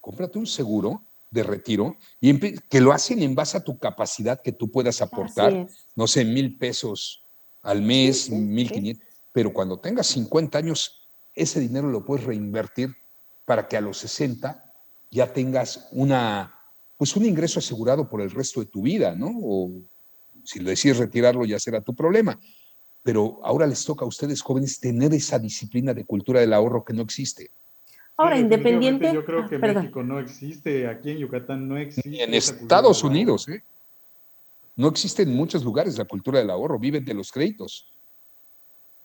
[0.00, 4.52] cómprate un seguro de retiro y que lo hacen en base a tu capacidad que
[4.52, 7.24] tú puedas aportar, no sé, mil pesos
[7.62, 12.96] al mes, mil quinientos, pero cuando tengas 50 años, ese dinero lo puedes reinvertir
[13.44, 14.64] para que a los 60
[15.10, 16.57] ya tengas una
[16.98, 19.30] pues un ingreso asegurado por el resto de tu vida, ¿no?
[19.40, 19.70] O
[20.44, 22.38] si lo decides retirarlo ya será tu problema.
[23.04, 26.92] Pero ahora les toca a ustedes jóvenes tener esa disciplina de cultura del ahorro que
[26.92, 27.50] no existe.
[28.16, 29.14] Ahora, independiente.
[29.14, 32.08] Yo creo que en México no existe, aquí en Yucatán no existe.
[32.08, 33.62] Ni en Estados Unidos, ¿eh?
[34.74, 37.92] No existe en muchos lugares la cultura del ahorro, viven de los créditos.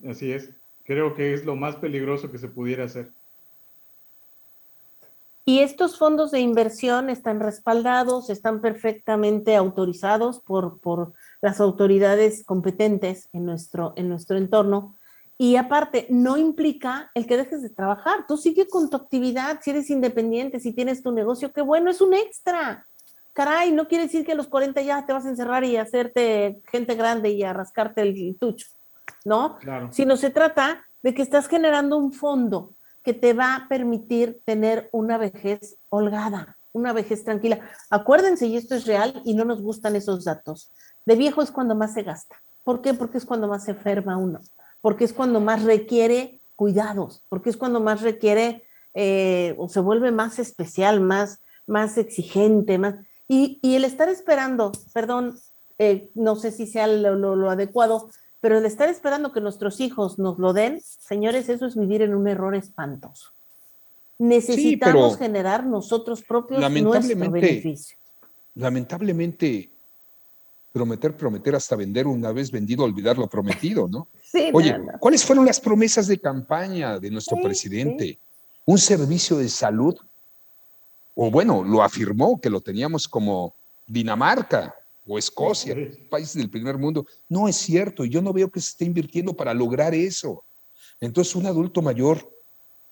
[0.08, 0.50] Así es.
[0.84, 3.12] Creo que es lo más peligroso que se pudiera hacer.
[5.46, 13.28] Y estos fondos de inversión están respaldados, están perfectamente autorizados por, por las autoridades competentes
[13.34, 14.96] en nuestro, en nuestro entorno.
[15.38, 18.26] Y aparte, no implica el que dejes de trabajar.
[18.26, 22.00] Tú sigue con tu actividad, si eres independiente, si tienes tu negocio, qué bueno, es
[22.00, 22.88] un extra.
[23.34, 26.62] Caray, no quiere decir que a los 40 ya te vas a encerrar y hacerte
[26.72, 28.68] gente grande y a rascarte el tucho,
[29.26, 29.58] ¿no?
[29.58, 29.92] Claro.
[29.92, 34.90] Sino se trata de que estás generando un fondo que te va a permitir tener
[34.92, 37.60] una vejez holgada, una vejez tranquila.
[37.90, 40.72] Acuérdense, y esto es real y no nos gustan esos datos,
[41.06, 42.42] de viejo es cuando más se gasta.
[42.64, 42.94] ¿Por qué?
[42.94, 44.40] Porque es cuando más se enferma uno,
[44.82, 50.12] porque es cuando más requiere cuidados, porque es cuando más requiere eh, o se vuelve
[50.12, 52.96] más especial, más, más exigente, más...
[53.28, 55.36] Y, el estar esperando, perdón,
[55.80, 58.10] eh, no sé si sea lo adecuado,
[58.44, 62.14] pero el estar esperando que nuestros hijos nos lo den, señores, eso es vivir en
[62.14, 63.32] un error espantoso.
[64.18, 67.98] Necesitamos generar nosotros propios nuestro beneficio.
[68.56, 69.72] Lamentablemente,
[70.74, 74.10] prometer, prometer hasta vender una vez vendido, olvidar lo prometido, ¿no?
[74.22, 78.20] Sí, Oye, ¿cuáles fueron las promesas de campaña de nuestro presidente?
[78.66, 79.96] Un servicio de salud,
[81.16, 83.56] o bueno, lo afirmó que lo teníamos como
[83.88, 84.76] Dinamarca,
[85.06, 85.76] o Escocia,
[86.10, 87.06] países del primer mundo.
[87.28, 90.46] No es cierto, yo no veo que se esté invirtiendo para lograr eso.
[91.00, 92.32] Entonces, un adulto mayor,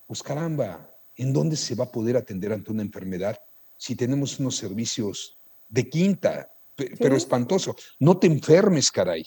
[0.08, 3.40] pues caramba, ¿en dónde se va a poder atender ante una enfermedad
[3.78, 5.38] si tenemos unos servicios
[5.70, 7.76] de quinta, pero espantoso?
[8.00, 9.24] No te enfermes, caray,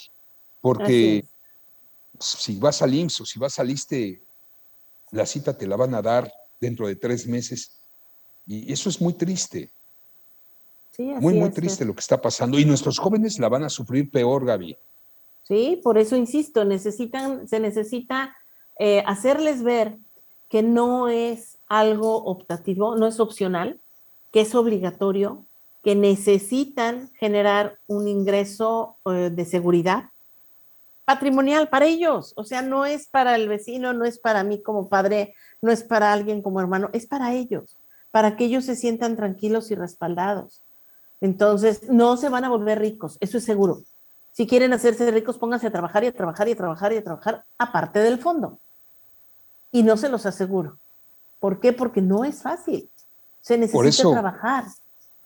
[0.61, 1.25] porque
[2.19, 4.23] si vas al IMSS o si vas al ISTE,
[5.11, 6.31] la cita te la van a dar
[6.61, 7.79] dentro de tres meses.
[8.47, 9.73] Y eso es muy triste
[10.99, 12.59] muy, muy triste lo que está pasando.
[12.59, 14.77] Y nuestros jóvenes la van a sufrir peor, Gaby.
[15.43, 18.37] Sí, por eso insisto, necesitan, se necesita
[18.79, 19.99] eh, hacerles ver
[20.49, 23.81] que no es algo optativo, no es opcional,
[24.33, 25.45] que es obligatorio,
[25.83, 30.11] que necesitan generar un ingreso eh, de seguridad
[31.05, 32.33] patrimonial para ellos.
[32.37, 35.85] O sea, no es para el vecino, no es para mí como padre, no es
[35.85, 37.79] para alguien como hermano, es para ellos,
[38.11, 40.64] para que ellos se sientan tranquilos y respaldados.
[41.25, 43.83] Entonces, no se van a volver ricos, eso es seguro.
[44.33, 47.03] Si quieren hacerse ricos, pónganse a trabajar y a trabajar y a trabajar y a
[47.03, 48.59] trabajar aparte del fondo.
[49.73, 50.79] Y no se los aseguro.
[51.41, 51.73] ¿Por qué?
[51.73, 52.91] Porque no es fácil.
[53.41, 54.65] Se necesita Por eso, trabajar.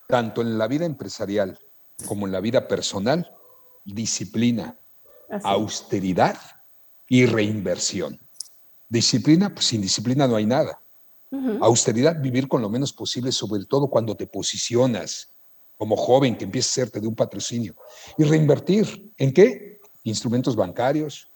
[0.06, 1.58] Tanto en la vida empresarial
[2.06, 3.34] como en la vida personal,
[3.84, 4.76] disciplina,
[5.42, 6.38] austeridad
[7.08, 8.20] y reinversión.
[8.88, 10.80] Disciplina, pues sin disciplina no hay nada.
[11.60, 15.34] Austeridad, vivir con lo menos posible, sobre todo cuando te posicionas,
[15.78, 17.74] como joven que empieza a hacerte de un patrocinio.
[18.18, 19.80] Y reinvertir, ¿en qué?
[20.02, 21.30] Instrumentos bancarios,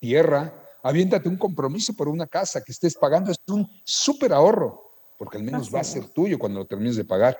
[0.00, 5.38] tierra, aviéntate un compromiso por una casa que estés pagando, es un súper ahorro, porque
[5.38, 7.38] al menos va a ser tuyo cuando lo termines de pagar.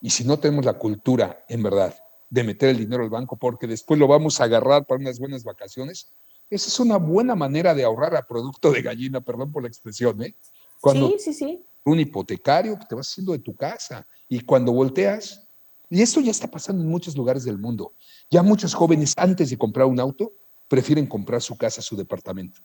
[0.00, 1.96] Y si no tenemos la cultura, en verdad,
[2.28, 5.44] de meter el dinero al banco porque después lo vamos a agarrar para unas buenas
[5.44, 6.10] vacaciones,
[6.50, 10.22] esa es una buena manera de ahorrar a producto de gallina, perdón por la expresión,
[10.22, 10.34] ¿eh?
[10.82, 11.64] sí, sí, sí.
[11.84, 15.47] Un hipotecario que te vas haciendo de tu casa y cuando volteas,
[15.90, 17.94] y esto ya está pasando en muchos lugares del mundo,
[18.30, 20.32] ya muchos jóvenes antes de comprar un auto
[20.68, 22.60] prefieren comprar su casa, su departamento.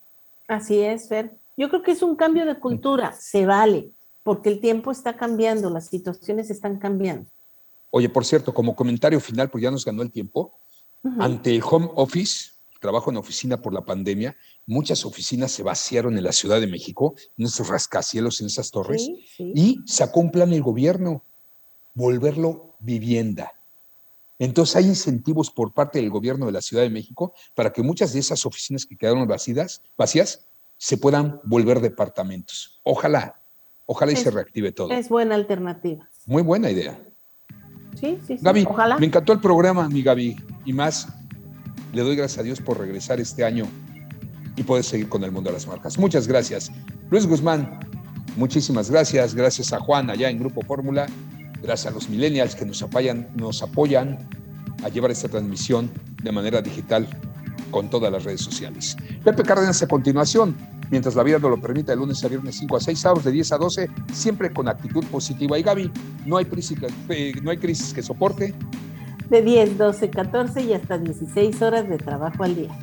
[0.46, 1.38] Así es, Fer.
[1.56, 5.70] Yo creo que es un cambio de cultura, se vale, porque el tiempo está cambiando,
[5.70, 7.30] las situaciones están cambiando.
[7.90, 10.58] Oye, por cierto, como comentario final, pues ya nos ganó el tiempo,
[11.18, 12.50] ante el home office,
[12.80, 17.14] trabajo en oficina por la pandemia, muchas oficinas se vaciaron en la Ciudad de México,
[17.36, 19.08] en esos rascacielos, en esas torres,
[19.38, 21.24] y sacó un plan el gobierno,
[21.94, 23.52] volverlo vivienda.
[24.38, 28.12] Entonces hay incentivos por parte del gobierno de la Ciudad de México para que muchas
[28.12, 32.80] de esas oficinas que quedaron vacías, vacías se puedan volver departamentos.
[32.82, 33.40] Ojalá,
[33.86, 34.90] ojalá y se reactive todo.
[34.90, 36.08] Es buena alternativa.
[36.26, 37.00] Muy buena idea.
[37.98, 38.38] Sí, sí, sí.
[38.42, 38.98] Gaby, ojalá.
[38.98, 41.08] me encantó el programa, mi Gaby, y más,
[41.92, 43.66] le doy gracias a Dios por regresar este año
[44.56, 45.96] y poder seguir con el mundo de las marcas.
[45.96, 46.72] Muchas gracias.
[47.08, 47.78] Luis Guzmán,
[48.36, 49.34] muchísimas gracias.
[49.34, 51.06] Gracias a Juan allá en Grupo Fórmula
[51.64, 54.18] gracias a los millennials que nos apoyan, nos apoyan
[54.84, 55.90] a llevar esta transmisión
[56.22, 57.08] de manera digital
[57.70, 58.96] con todas las redes sociales.
[59.24, 60.54] Pepe Cárdenas a continuación,
[60.90, 63.32] mientras la vida nos lo permita, de lunes a viernes 5 a 6, sábados de
[63.32, 65.58] 10 a 12, siempre con actitud positiva.
[65.58, 65.90] Y Gaby,
[66.26, 68.54] no hay crisis, eh, no hay crisis que soporte.
[69.30, 72.78] De 10, 12, 14 y hasta 16 horas de trabajo al día.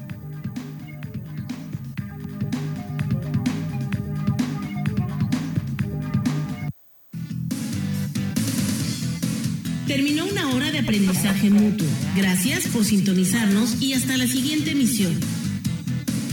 [9.92, 11.86] Terminó una hora de aprendizaje mutuo.
[12.16, 15.12] Gracias por sintonizarnos y hasta la siguiente emisión.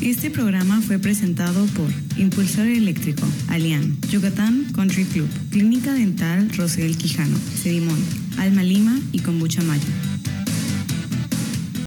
[0.01, 7.37] Este programa fue presentado por Impulsor Eléctrico, Alian, Yucatán Country Club, Clínica Dental Rosel Quijano,
[7.61, 7.99] Sedimón,
[8.37, 10.18] Alma Lima y Kombucha Mayo.